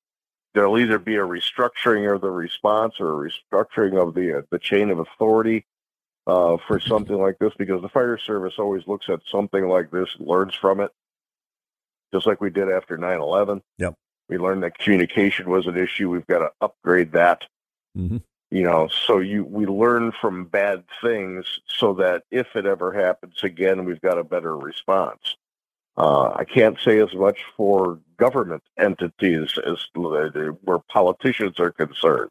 There'll 0.53 0.79
either 0.79 0.99
be 0.99 1.15
a 1.15 1.21
restructuring 1.21 2.13
of 2.13 2.21
the 2.21 2.31
response 2.31 2.95
or 2.99 3.25
a 3.25 3.31
restructuring 3.31 4.03
of 4.03 4.15
the 4.15 4.39
uh, 4.39 4.43
the 4.51 4.59
chain 4.59 4.91
of 4.91 4.99
authority 4.99 5.65
uh, 6.27 6.57
for 6.67 6.81
something 6.81 7.17
like 7.17 7.39
this 7.39 7.53
because 7.57 7.83
the 7.83 7.89
fire 7.89 8.19
service 8.19 8.55
always 8.59 8.87
looks 8.89 9.09
at 9.09 9.21
something 9.31 9.69
like 9.69 9.91
this 9.93 10.09
learns 10.19 10.55
from 10.55 10.81
it 10.81 10.91
just 12.13 12.27
like 12.27 12.41
we 12.41 12.51
did 12.51 12.71
after 12.71 12.97
9-11 12.99 13.61
Yep. 13.79 13.95
we 14.29 14.39
learned 14.39 14.63
that 14.63 14.79
communication 14.79 15.51
was 15.51 15.67
an 15.67 15.77
issue 15.77 16.09
we've 16.11 16.27
got 16.27 16.39
to 16.41 16.51
upgrade 16.61 17.13
that 17.13 17.43
Mm-hmm. 17.97 18.19
you 18.51 18.63
know 18.63 18.89
so 18.89 19.19
you 19.19 19.45
we 19.45 19.67
learn 19.67 20.13
from 20.21 20.45
bad 20.45 20.85
things 21.03 21.59
so 21.67 21.95
that 21.95 22.23
if 22.31 22.55
it 22.55 22.67
ever 22.67 22.93
happens 22.93 23.43
again 23.43 23.85
we've 23.85 24.01
got 24.01 24.19
a 24.19 24.25
better 24.25 24.57
response 24.57 25.37
uh, 25.97 26.31
i 26.37 26.45
can't 26.45 26.79
say 26.79 27.01
as 27.01 27.13
much 27.15 27.39
for 27.57 27.99
government 28.19 28.63
entities 28.79 29.59
as 29.67 29.79
where 30.63 30.79
politicians 30.89 31.59
are 31.59 31.71
concerned 31.73 32.31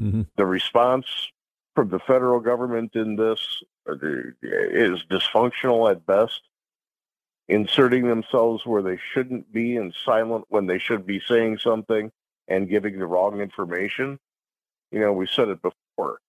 Mm-hmm. 0.00 0.22
the 0.36 0.46
response 0.46 1.06
from 1.76 1.90
the 1.90 1.98
federal 2.00 2.40
government 2.40 2.96
in 2.96 3.16
this 3.16 3.62
is 4.42 5.02
dysfunctional 5.10 5.90
at 5.90 6.04
best 6.06 6.40
inserting 7.50 8.06
themselves 8.06 8.64
where 8.64 8.80
they 8.80 8.98
shouldn't 9.12 9.52
be 9.52 9.76
and 9.76 9.92
silent 10.04 10.44
when 10.48 10.66
they 10.66 10.78
should 10.78 11.04
be 11.04 11.20
saying 11.20 11.58
something 11.58 12.10
and 12.46 12.68
giving 12.68 12.98
the 12.98 13.06
wrong 13.06 13.40
information 13.40 14.18
you 14.92 15.00
know 15.00 15.12
we 15.12 15.26
said 15.26 15.48
it 15.48 15.60
before 15.60 16.20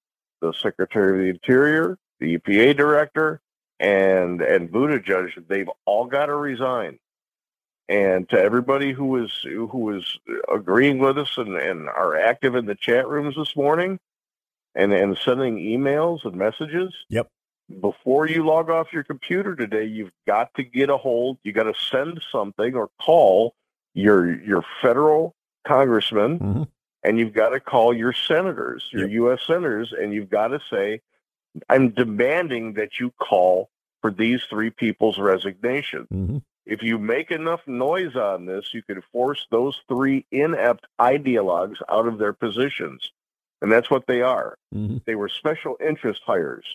the 0.42 0.52
secretary 0.52 1.12
of 1.12 1.24
the 1.24 1.30
interior 1.30 1.98
the 2.20 2.38
epa 2.38 2.76
director 2.76 3.40
and 3.80 4.42
and 4.42 4.72
Buttigieg, 4.72 5.48
they've 5.48 5.70
all 5.86 6.06
got 6.06 6.26
to 6.26 6.36
resign 6.36 6.98
and 7.88 8.28
to 8.30 8.40
everybody 8.40 8.92
who 8.92 9.06
was 9.06 9.32
who 9.44 10.02
agreeing 10.52 10.98
with 10.98 11.20
us 11.20 11.38
and, 11.38 11.56
and 11.56 11.88
are 11.88 12.16
active 12.16 12.56
in 12.56 12.66
the 12.66 12.76
chat 12.76 13.08
rooms 13.08 13.36
this 13.36 13.56
morning 13.56 14.00
and 14.74 14.92
and 14.92 15.18
sending 15.18 15.58
emails 15.58 16.26
and 16.26 16.36
messages 16.36 16.94
Yep. 17.10 17.28
Before 17.80 18.28
you 18.28 18.46
log 18.46 18.70
off 18.70 18.92
your 18.92 19.04
computer 19.04 19.56
today 19.56 19.86
you've 19.86 20.12
got 20.28 20.54
to 20.56 20.64
get 20.64 20.90
a 20.90 20.98
hold 20.98 21.38
you 21.44 21.54
got 21.54 21.64
to 21.64 21.74
send 21.90 22.22
something 22.32 22.76
or 22.76 22.90
call 23.00 23.54
your 23.94 24.40
your 24.44 24.64
federal 24.82 25.36
congressman 25.66 26.40
Mm-hmm. 26.40 26.64
and 27.04 27.18
you've 27.20 27.34
got 27.34 27.50
to 27.50 27.60
call 27.60 27.94
your 27.94 28.14
senators 28.14 28.90
your 28.92 29.08
us 29.34 29.42
senators 29.46 29.94
and 29.94 30.14
you've 30.14 30.30
got 30.30 30.48
to 30.50 30.60
say 30.70 31.02
i'm 31.70 31.90
demanding 31.92 32.74
that 32.74 33.00
you 33.00 33.12
call 33.20 33.70
for 34.02 34.12
these 34.12 34.42
three 34.50 34.70
people's 34.70 35.20
resignation 35.20 36.08
Mm-hmm. 36.14 36.38
if 36.66 36.82
you 36.84 36.98
make 36.98 37.32
enough 37.32 37.62
noise 37.68 38.16
on 38.16 38.46
this, 38.46 38.74
you 38.74 38.82
could 38.84 39.04
force 39.12 39.46
those 39.52 39.80
three 39.88 40.26
inept 40.32 40.86
ideologues 41.00 41.78
out 41.90 42.08
of 42.08 42.18
their 42.18 42.34
positions. 42.34 43.12
And 43.62 43.72
that's 43.72 43.90
what 43.92 44.06
they 44.08 44.22
are. 44.22 44.58
Mm-hmm. 44.74 44.98
They 45.06 45.16
were 45.16 45.30
special 45.30 45.78
interest 45.86 46.22
hires. 46.26 46.66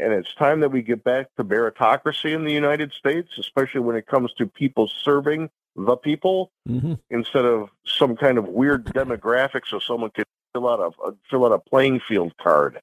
And 0.00 0.12
it's 0.12 0.34
time 0.34 0.60
that 0.60 0.72
we 0.72 0.82
get 0.82 1.04
back 1.04 1.28
to 1.36 1.44
meritocracy 1.44 2.34
in 2.34 2.44
the 2.44 2.52
United 2.52 2.92
States, 2.92 3.28
especially 3.38 3.80
when 3.80 3.96
it 3.96 4.06
comes 4.06 4.32
to 4.34 4.46
people 4.46 4.90
serving 5.02 5.50
the 5.76 5.96
people 5.96 6.50
Mm-hmm. 6.68 6.94
instead 7.10 7.44
of 7.44 7.68
some 7.84 8.16
kind 8.16 8.38
of 8.38 8.46
weird 8.48 8.84
demographic 8.94 9.62
so 9.68 9.78
someone 9.78 10.10
could 10.10 10.24
fill 10.54 10.68
out 10.68 10.80
a 10.80 11.12
fill 11.30 11.44
out 11.44 11.52
a 11.52 11.58
playing 11.58 12.00
field 12.00 12.32
card. 12.40 12.80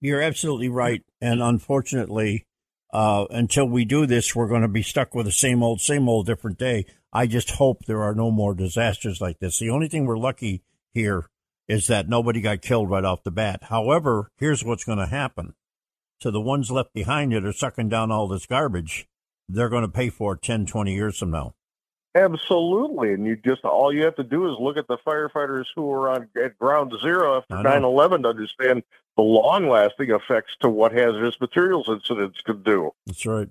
You're 0.00 0.22
absolutely 0.22 0.68
right. 0.68 1.02
And 1.20 1.42
unfortunately, 1.42 2.46
uh, 2.92 3.26
until 3.30 3.68
we 3.68 3.84
do 3.84 4.06
this, 4.06 4.34
we're 4.34 4.46
going 4.48 4.62
to 4.62 4.68
be 4.68 4.82
stuck 4.82 5.14
with 5.14 5.26
the 5.26 5.32
same 5.32 5.62
old, 5.62 5.80
same 5.80 6.08
old, 6.08 6.26
different 6.26 6.58
day. 6.58 6.86
I 7.12 7.26
just 7.26 7.50
hope 7.52 7.84
there 7.84 8.02
are 8.02 8.14
no 8.14 8.30
more 8.30 8.54
disasters 8.54 9.20
like 9.20 9.40
this. 9.40 9.58
The 9.58 9.70
only 9.70 9.88
thing 9.88 10.06
we're 10.06 10.18
lucky 10.18 10.62
here 10.92 11.28
is 11.66 11.86
that 11.88 12.08
nobody 12.08 12.40
got 12.40 12.62
killed 12.62 12.90
right 12.90 13.04
off 13.04 13.24
the 13.24 13.30
bat. 13.30 13.64
However, 13.64 14.30
here's 14.38 14.64
what's 14.64 14.84
going 14.84 14.98
to 14.98 15.06
happen. 15.06 15.54
So 16.20 16.30
the 16.30 16.40
ones 16.40 16.70
left 16.70 16.92
behind 16.92 17.32
that 17.32 17.44
are 17.44 17.52
sucking 17.52 17.88
down 17.88 18.10
all 18.10 18.26
this 18.26 18.46
garbage, 18.46 19.06
they're 19.48 19.68
going 19.68 19.82
to 19.82 19.88
pay 19.88 20.10
for 20.10 20.34
it 20.34 20.42
10, 20.42 20.66
20 20.66 20.94
years 20.94 21.18
from 21.18 21.30
now. 21.30 21.54
Absolutely, 22.14 23.12
and 23.12 23.26
you 23.26 23.36
just 23.36 23.64
all 23.64 23.92
you 23.92 24.02
have 24.04 24.16
to 24.16 24.24
do 24.24 24.50
is 24.50 24.56
look 24.58 24.76
at 24.76 24.88
the 24.88 24.96
firefighters 25.06 25.66
who 25.76 25.82
were 25.82 26.08
on 26.10 26.28
at 26.42 26.58
ground 26.58 26.92
zero 27.00 27.36
after 27.36 27.56
I 27.56 27.78
9/11 27.78 28.22
to 28.22 28.30
understand 28.30 28.82
the 29.16 29.22
long-lasting 29.22 30.10
effects 30.10 30.56
to 30.60 30.68
what 30.68 30.92
hazardous 30.92 31.40
materials 31.40 31.88
incidents 31.88 32.40
could 32.40 32.64
do. 32.64 32.92
That's 33.06 33.24
right. 33.26 33.48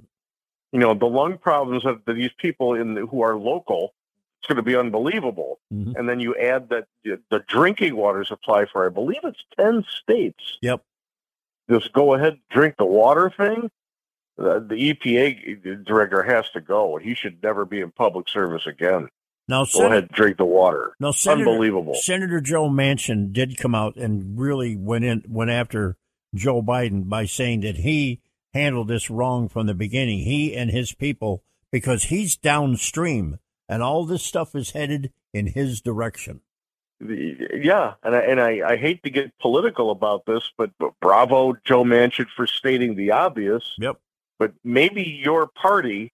You 0.73 0.79
know, 0.79 0.93
the 0.93 1.05
lung 1.05 1.37
problems 1.37 1.83
that, 1.83 2.05
that 2.05 2.15
these 2.15 2.31
people 2.37 2.73
in 2.73 2.95
the, 2.95 3.05
who 3.05 3.21
are 3.21 3.37
local, 3.37 3.93
it's 4.41 4.47
going 4.47 4.57
to 4.57 4.63
be 4.63 4.75
unbelievable. 4.75 5.59
Mhm. 5.73 5.95
And 5.95 6.09
then 6.09 6.19
you 6.19 6.35
add 6.35 6.69
that 6.69 6.87
the 7.03 7.39
drinking 7.47 7.95
water 7.95 8.25
supply 8.25 8.65
for 8.65 8.85
I 8.85 8.89
believe 8.89 9.21
it's 9.23 9.43
10 9.55 9.83
states. 9.83 10.57
Yep. 10.61 10.83
This 11.67 11.87
go 11.89 12.13
ahead 12.13 12.33
and 12.33 12.41
drink 12.49 12.75
the 12.77 12.85
water 12.85 13.31
thing. 13.35 13.69
The, 14.37 14.65
the 14.67 14.93
EPA 14.93 15.85
director 15.85 16.23
has 16.23 16.49
to 16.51 16.61
go, 16.61 16.97
and 16.97 17.05
he 17.05 17.15
should 17.15 17.41
never 17.41 17.65
be 17.65 17.81
in 17.81 17.91
public 17.91 18.29
service 18.29 18.67
again. 18.67 19.09
Now, 19.49 19.65
Go 19.65 19.87
ahead, 19.87 20.09
drink 20.09 20.37
the 20.37 20.45
water. 20.45 20.93
No, 20.99 21.11
Senator, 21.11 21.49
Unbelievable. 21.49 21.95
Senator 21.95 22.41
Joe 22.41 22.69
Manchin 22.69 23.31
did 23.31 23.57
come 23.57 23.73
out 23.73 23.95
and 23.95 24.37
really 24.37 24.75
went 24.75 25.05
in 25.05 25.23
went 25.27 25.49
after 25.51 25.95
Joe 26.35 26.61
Biden 26.61 27.07
by 27.07 27.25
saying 27.25 27.61
that 27.61 27.77
he 27.77 28.21
handled 28.53 28.89
this 28.89 29.09
wrong 29.09 29.47
from 29.47 29.65
the 29.65 29.73
beginning, 29.73 30.19
he 30.19 30.53
and 30.53 30.69
his 30.69 30.93
people, 30.93 31.43
because 31.71 32.05
he's 32.05 32.35
downstream 32.35 33.39
and 33.69 33.83
all 33.83 34.05
this 34.05 34.23
stuff 34.23 34.55
is 34.55 34.71
headed 34.71 35.11
in 35.33 35.47
his 35.47 35.81
direction. 35.81 36.41
Yeah, 36.99 37.93
and 38.03 38.15
I, 38.15 38.19
and 38.19 38.41
I, 38.41 38.71
I 38.71 38.75
hate 38.75 39.03
to 39.03 39.09
get 39.09 39.37
political 39.39 39.91
about 39.91 40.25
this, 40.25 40.51
but, 40.57 40.71
but 40.79 40.93
bravo, 40.99 41.55
Joe 41.63 41.83
Manchin, 41.83 42.27
for 42.35 42.47
stating 42.47 42.95
the 42.95 43.11
obvious. 43.11 43.75
Yep. 43.77 43.97
But 44.39 44.53
maybe 44.63 45.03
your 45.03 45.47
party 45.47 46.11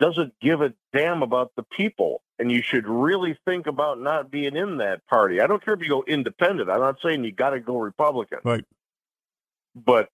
doesn't 0.00 0.32
give 0.40 0.60
a 0.60 0.72
damn 0.92 1.22
about 1.22 1.52
the 1.54 1.62
people, 1.62 2.22
and 2.38 2.50
you 2.50 2.62
should 2.62 2.86
really 2.88 3.38
think 3.44 3.66
about 3.68 4.00
not 4.00 4.30
being 4.30 4.56
in 4.56 4.78
that 4.78 5.06
party. 5.06 5.40
I 5.40 5.46
don't 5.46 5.64
care 5.64 5.74
if 5.74 5.80
you 5.80 5.88
go 5.88 6.04
independent. 6.06 6.68
I'm 6.68 6.80
not 6.80 7.00
saying 7.00 7.22
you 7.22 7.32
got 7.32 7.50
to 7.50 7.60
go 7.60 7.78
Republican. 7.78 8.40
Right. 8.42 8.64
But 9.76 10.08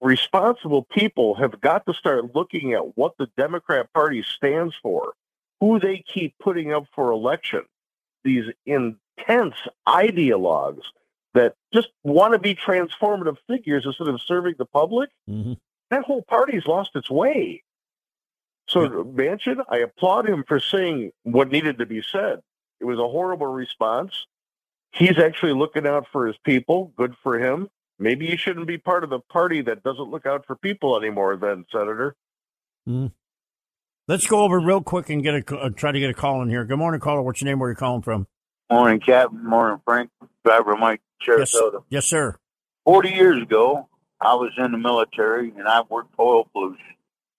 responsible 0.00 0.82
people 0.82 1.34
have 1.34 1.60
got 1.60 1.84
to 1.86 1.94
start 1.94 2.34
looking 2.34 2.72
at 2.72 2.96
what 2.96 3.18
the 3.18 3.28
Democrat 3.36 3.92
Party 3.92 4.22
stands 4.22 4.74
for, 4.82 5.12
who 5.60 5.78
they 5.78 6.02
keep 6.06 6.34
putting 6.38 6.72
up 6.72 6.86
for 6.94 7.10
election 7.10 7.64
these 8.24 8.46
intense 8.66 9.54
ideologues 9.86 10.82
that 11.34 11.54
just 11.72 11.88
want 12.02 12.32
to 12.32 12.38
be 12.38 12.54
transformative 12.54 13.36
figures 13.48 13.84
instead 13.86 14.08
of 14.08 14.20
serving 14.22 14.54
the 14.58 14.64
public, 14.64 15.10
mm-hmm. 15.28 15.54
that 15.90 16.04
whole 16.04 16.22
party's 16.22 16.66
lost 16.66 16.90
its 16.94 17.10
way. 17.10 17.62
So 18.68 18.82
yeah. 18.82 18.88
Manchin, 18.88 19.64
I 19.68 19.78
applaud 19.78 20.28
him 20.28 20.44
for 20.46 20.58
saying 20.58 21.12
what 21.24 21.50
needed 21.50 21.78
to 21.78 21.86
be 21.86 22.02
said. 22.02 22.40
It 22.80 22.84
was 22.84 22.98
a 22.98 23.08
horrible 23.08 23.46
response. 23.46 24.26
He's 24.92 25.18
actually 25.18 25.52
looking 25.52 25.86
out 25.86 26.06
for 26.10 26.26
his 26.26 26.36
people. 26.44 26.92
Good 26.96 27.14
for 27.22 27.38
him. 27.38 27.68
Maybe 27.98 28.26
you 28.26 28.36
shouldn't 28.36 28.66
be 28.66 28.78
part 28.78 29.04
of 29.04 29.10
the 29.10 29.20
party 29.20 29.60
that 29.62 29.82
doesn't 29.82 30.10
look 30.10 30.26
out 30.26 30.46
for 30.46 30.56
people 30.56 30.96
anymore, 30.96 31.36
then, 31.36 31.64
Senator. 31.70 32.14
Mm. 32.88 33.12
Let's 34.06 34.26
go 34.26 34.42
over 34.42 34.60
real 34.60 34.82
quick 34.82 35.08
and 35.08 35.22
get 35.22 35.34
a 35.34 35.56
uh, 35.56 35.70
try 35.70 35.90
to 35.90 35.98
get 35.98 36.10
a 36.10 36.14
call 36.14 36.42
in 36.42 36.50
here. 36.50 36.66
Good 36.66 36.76
morning, 36.76 37.00
caller. 37.00 37.22
What's 37.22 37.40
your 37.40 37.46
name? 37.46 37.58
Where 37.58 37.70
you 37.70 37.76
calling 37.76 38.02
from? 38.02 38.26
Morning, 38.70 39.00
Captain. 39.00 39.42
Morning, 39.42 39.80
Frank. 39.86 40.10
Driver 40.44 40.76
Mike, 40.76 41.00
Sarasota. 41.26 41.72
Yes, 41.74 41.82
yes, 41.88 42.06
sir. 42.06 42.36
Forty 42.84 43.08
years 43.08 43.40
ago, 43.40 43.88
I 44.20 44.34
was 44.34 44.50
in 44.58 44.72
the 44.72 44.78
military 44.78 45.54
and 45.56 45.66
I 45.66 45.80
worked 45.88 46.14
oil 46.20 46.46
pollution 46.52 46.84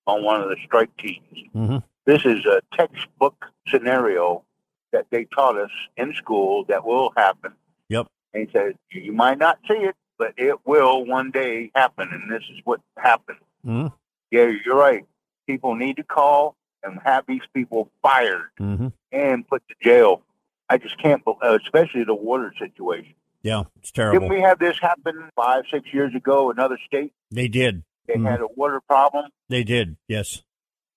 on 0.07 0.23
one 0.23 0.41
of 0.41 0.49
the 0.49 0.55
strike 0.65 0.89
teams. 0.97 1.49
Mm-hmm. 1.55 1.77
This 2.07 2.25
is 2.25 2.43
a 2.45 2.61
textbook 2.75 3.45
scenario 3.67 4.43
that 4.91 5.05
they 5.11 5.25
taught 5.25 5.59
us 5.59 5.71
in 5.97 6.15
school 6.15 6.65
that 6.65 6.83
will 6.83 7.13
happen. 7.15 7.53
Yep. 7.89 8.07
And 8.33 8.47
he 8.47 8.51
said, 8.51 8.75
you 8.91 9.13
might 9.13 9.37
not 9.37 9.59
see 9.67 9.77
it, 9.77 9.95
but 10.17 10.33
it 10.37 10.65
will 10.65 11.05
one 11.05 11.29
day 11.29 11.71
happen, 11.75 12.09
and 12.11 12.31
this 12.31 12.43
is 12.51 12.59
what 12.63 12.81
happened. 12.97 13.39
Mm-hmm. 13.65 13.87
Yeah, 14.31 14.51
you're 14.65 14.75
right 14.75 15.05
people 15.47 15.75
need 15.75 15.97
to 15.97 16.03
call 16.03 16.55
and 16.83 16.99
have 17.03 17.25
these 17.27 17.41
people 17.53 17.89
fired 18.01 18.49
mm-hmm. 18.59 18.87
and 19.11 19.47
put 19.47 19.63
to 19.67 19.75
jail. 19.81 20.21
I 20.69 20.77
just 20.77 21.01
can't, 21.01 21.21
uh, 21.27 21.57
especially 21.63 22.03
the 22.03 22.15
water 22.15 22.53
situation. 22.59 23.13
Yeah, 23.43 23.63
it's 23.77 23.91
terrible. 23.91 24.19
Didn't 24.19 24.35
we 24.35 24.41
have 24.41 24.57
this 24.57 24.79
happen 24.79 25.29
five, 25.35 25.65
six 25.71 25.93
years 25.93 26.15
ago? 26.15 26.49
Another 26.49 26.79
state. 26.85 27.13
They 27.29 27.47
did. 27.47 27.83
They 28.07 28.15
mm-hmm. 28.15 28.25
had 28.25 28.41
a 28.41 28.47
water 28.55 28.81
problem. 28.81 29.25
They 29.49 29.63
did. 29.63 29.97
Yes. 30.07 30.41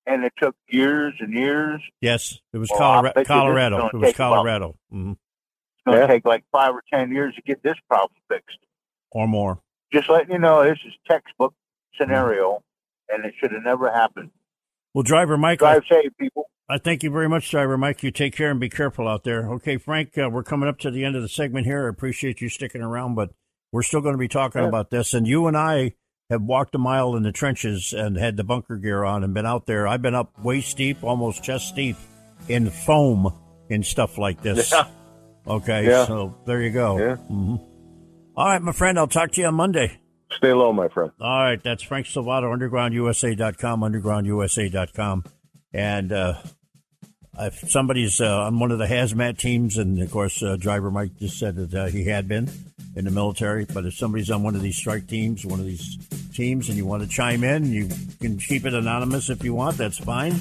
And 0.07 0.25
it 0.25 0.33
took 0.39 0.57
years 0.69 1.15
and 1.21 1.35
years. 1.35 1.83
Yes, 2.01 2.41
it 2.55 2.59
was 2.59 2.71
well, 2.71 2.79
Colorado. 2.79 3.25
Colorado. 3.25 3.87
It 3.89 3.97
was 3.97 4.15
Colorado. 4.15 4.77
Mm-hmm. 4.91 5.11
It's 5.11 5.85
going 5.85 5.99
to 5.99 6.03
yeah. 6.05 6.07
take 6.07 6.25
like 6.25 6.45
five 6.51 6.75
or 6.75 6.83
ten 6.91 7.13
years 7.13 7.35
to 7.35 7.43
get 7.43 7.63
this 7.63 7.77
problem 7.87 8.17
fixed, 8.29 8.59
or 9.11 9.29
more. 9.29 9.61
Just 9.93 10.09
letting 10.09 10.33
you 10.33 10.39
know, 10.39 10.65
this 10.65 10.79
is 10.87 10.95
textbook 11.07 11.53
scenario, 11.99 12.63
and 13.11 13.27
it 13.27 13.35
should 13.39 13.53
have 13.53 13.63
never 13.63 13.91
happened. 13.91 14.31
Well, 14.99 15.05
driver 15.05 15.39
Mike, 15.39 15.61
drive 15.61 15.85
safe, 15.89 16.11
people. 16.19 16.51
I 16.69 16.79
thank 16.79 17.05
you 17.05 17.11
very 17.13 17.29
much, 17.29 17.49
driver 17.53 17.79
Mike. 17.79 18.03
You 18.03 18.11
take 18.11 18.35
care 18.35 18.51
and 18.51 18.59
be 18.59 18.69
careful 18.69 19.07
out 19.07 19.23
there. 19.23 19.49
Okay, 19.53 19.77
Frank, 19.77 20.19
uh, 20.19 20.29
we're 20.29 20.43
coming 20.43 20.69
up 20.69 20.81
to 20.81 20.91
the 20.91 21.05
end 21.05 21.15
of 21.15 21.23
the 21.23 21.29
segment 21.29 21.67
here. 21.67 21.87
I 21.87 21.89
appreciate 21.89 22.41
you 22.41 22.49
sticking 22.49 22.83
around, 22.83 23.15
but 23.15 23.31
we're 23.71 23.85
still 23.85 24.01
going 24.01 24.15
to 24.15 24.19
be 24.19 24.27
talking 24.27 24.63
yeah. 24.63 24.67
about 24.67 24.91
this. 24.91 25.15
And 25.15 25.25
you 25.25 25.47
and 25.47 25.57
I 25.57 25.95
have 26.31 26.43
walked 26.43 26.75
a 26.75 26.79
mile 26.79 27.15
in 27.15 27.23
the 27.23 27.31
trenches 27.31 27.93
and 27.93 28.19
had 28.19 28.37
the 28.37 28.43
bunker 28.43 28.77
gear 28.77 29.05
on 29.05 29.23
and 29.23 29.33
been 29.33 29.47
out 29.47 29.67
there. 29.67 29.87
I've 29.87 30.03
been 30.03 30.17
up 30.17 30.33
waist 30.43 30.77
deep, 30.77 31.05
almost 31.05 31.45
chest 31.45 31.77
deep 31.77 31.97
in 32.49 32.69
foam 32.69 33.33
and 33.71 33.87
stuff 33.87 34.19
like 34.19 34.43
this. 34.43 34.73
Yeah. 34.73 34.89
Okay, 35.47 35.87
yeah. 35.87 36.07
so 36.07 36.35
there 36.45 36.61
you 36.61 36.71
go. 36.71 36.99
Yeah. 36.99 37.17
Mm-hmm. 37.31 37.55
All 38.37 38.49
right, 38.49 38.61
my 38.61 38.73
friend, 38.73 38.99
I'll 38.99 39.07
talk 39.07 39.31
to 39.31 39.41
you 39.41 39.47
on 39.47 39.55
Monday. 39.55 40.01
Stay 40.37 40.53
low, 40.53 40.73
my 40.73 40.89
friend. 40.89 41.11
All 41.21 41.43
right. 41.43 41.63
That's 41.63 41.83
Frank 41.83 42.07
Salvato, 42.07 42.55
undergroundusa.com, 42.57 43.81
undergroundusa.com. 43.81 45.25
And 45.73 46.13
uh, 46.13 46.35
if 47.39 47.71
somebody's 47.71 48.21
uh, 48.21 48.43
on 48.43 48.59
one 48.59 48.71
of 48.71 48.79
the 48.79 48.87
hazmat 48.87 49.39
teams, 49.39 49.79
and 49.79 50.01
of 50.01 50.11
course, 50.11 50.43
uh, 50.43 50.57
driver 50.57 50.91
Mike 50.91 51.17
just 51.19 51.39
said 51.39 51.57
that 51.57 51.75
uh, 51.75 51.87
he 51.87 52.05
had 52.05 52.29
been 52.29 52.51
in 52.97 53.05
the 53.05 53.11
military, 53.11 53.65
but 53.65 53.87
if 53.87 53.95
somebody's 53.95 54.31
on 54.31 54.43
one 54.43 54.55
of 54.55 54.63
these 54.63 54.77
strike 54.77 55.07
teams, 55.07 55.47
one 55.47 55.61
of 55.61 55.67
these 55.67 55.97
teams, 56.35 56.69
and 56.69 56.77
you 56.77 56.85
want 56.85 57.03
to 57.03 57.09
chime 57.09 57.45
in, 57.45 57.73
you 57.73 57.89
can 58.21 58.39
keep 58.39 58.67
it 58.67 58.75
anonymous 58.75 59.31
if 59.31 59.45
you 59.45 59.55
want. 59.55 59.77
That's 59.77 59.99
fine. 59.99 60.35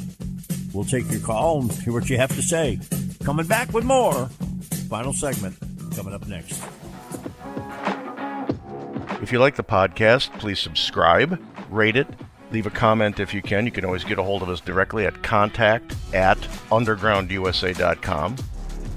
We'll 0.73 0.85
take 0.85 1.09
your 1.11 1.21
call 1.21 1.61
and 1.61 1.71
hear 1.71 1.93
what 1.93 2.09
you 2.09 2.17
have 2.17 2.35
to 2.35 2.41
say. 2.41 2.79
Coming 3.23 3.47
back 3.47 3.73
with 3.73 3.83
more. 3.83 4.25
Final 4.89 5.13
segment 5.13 5.55
coming 5.95 6.13
up 6.13 6.27
next. 6.27 6.63
If 9.21 9.31
you 9.31 9.39
like 9.39 9.55
the 9.55 9.63
podcast, 9.63 10.37
please 10.39 10.59
subscribe, 10.59 11.41
rate 11.71 11.95
it, 11.95 12.07
leave 12.51 12.67
a 12.67 12.69
comment 12.69 13.19
if 13.19 13.33
you 13.33 13.41
can. 13.41 13.65
You 13.65 13.71
can 13.71 13.83
always 13.83 14.03
get 14.03 14.19
a 14.19 14.23
hold 14.23 14.43
of 14.43 14.49
us 14.49 14.61
directly 14.61 15.05
at 15.07 15.23
contact 15.23 15.95
at 16.13 16.37
undergroundusa.com 16.69 18.35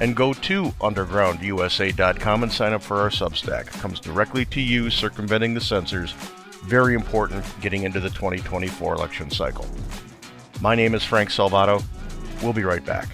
and 0.00 0.16
go 0.16 0.32
to 0.34 0.64
undergroundusa.com 0.72 2.42
and 2.42 2.52
sign 2.52 2.72
up 2.74 2.82
for 2.82 2.98
our 2.98 3.08
Substack. 3.08 3.68
It 3.68 3.80
comes 3.80 3.98
directly 3.98 4.44
to 4.46 4.60
you, 4.60 4.90
circumventing 4.90 5.54
the 5.54 5.60
censors. 5.60 6.12
Very 6.64 6.94
important 6.94 7.44
getting 7.62 7.84
into 7.84 8.00
the 8.00 8.10
2024 8.10 8.94
election 8.94 9.30
cycle. 9.30 9.66
My 10.60 10.74
name 10.74 10.94
is 10.94 11.02
Frank 11.02 11.30
Salvato. 11.30 11.82
We'll 12.42 12.52
be 12.52 12.64
right 12.64 12.84
back. 12.84 13.08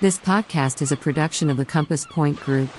This 0.00 0.16
podcast 0.16 0.80
is 0.80 0.92
a 0.92 0.96
production 0.96 1.50
of 1.50 1.56
the 1.56 1.64
Compass 1.64 2.06
Point 2.06 2.38
Group. 2.38 2.70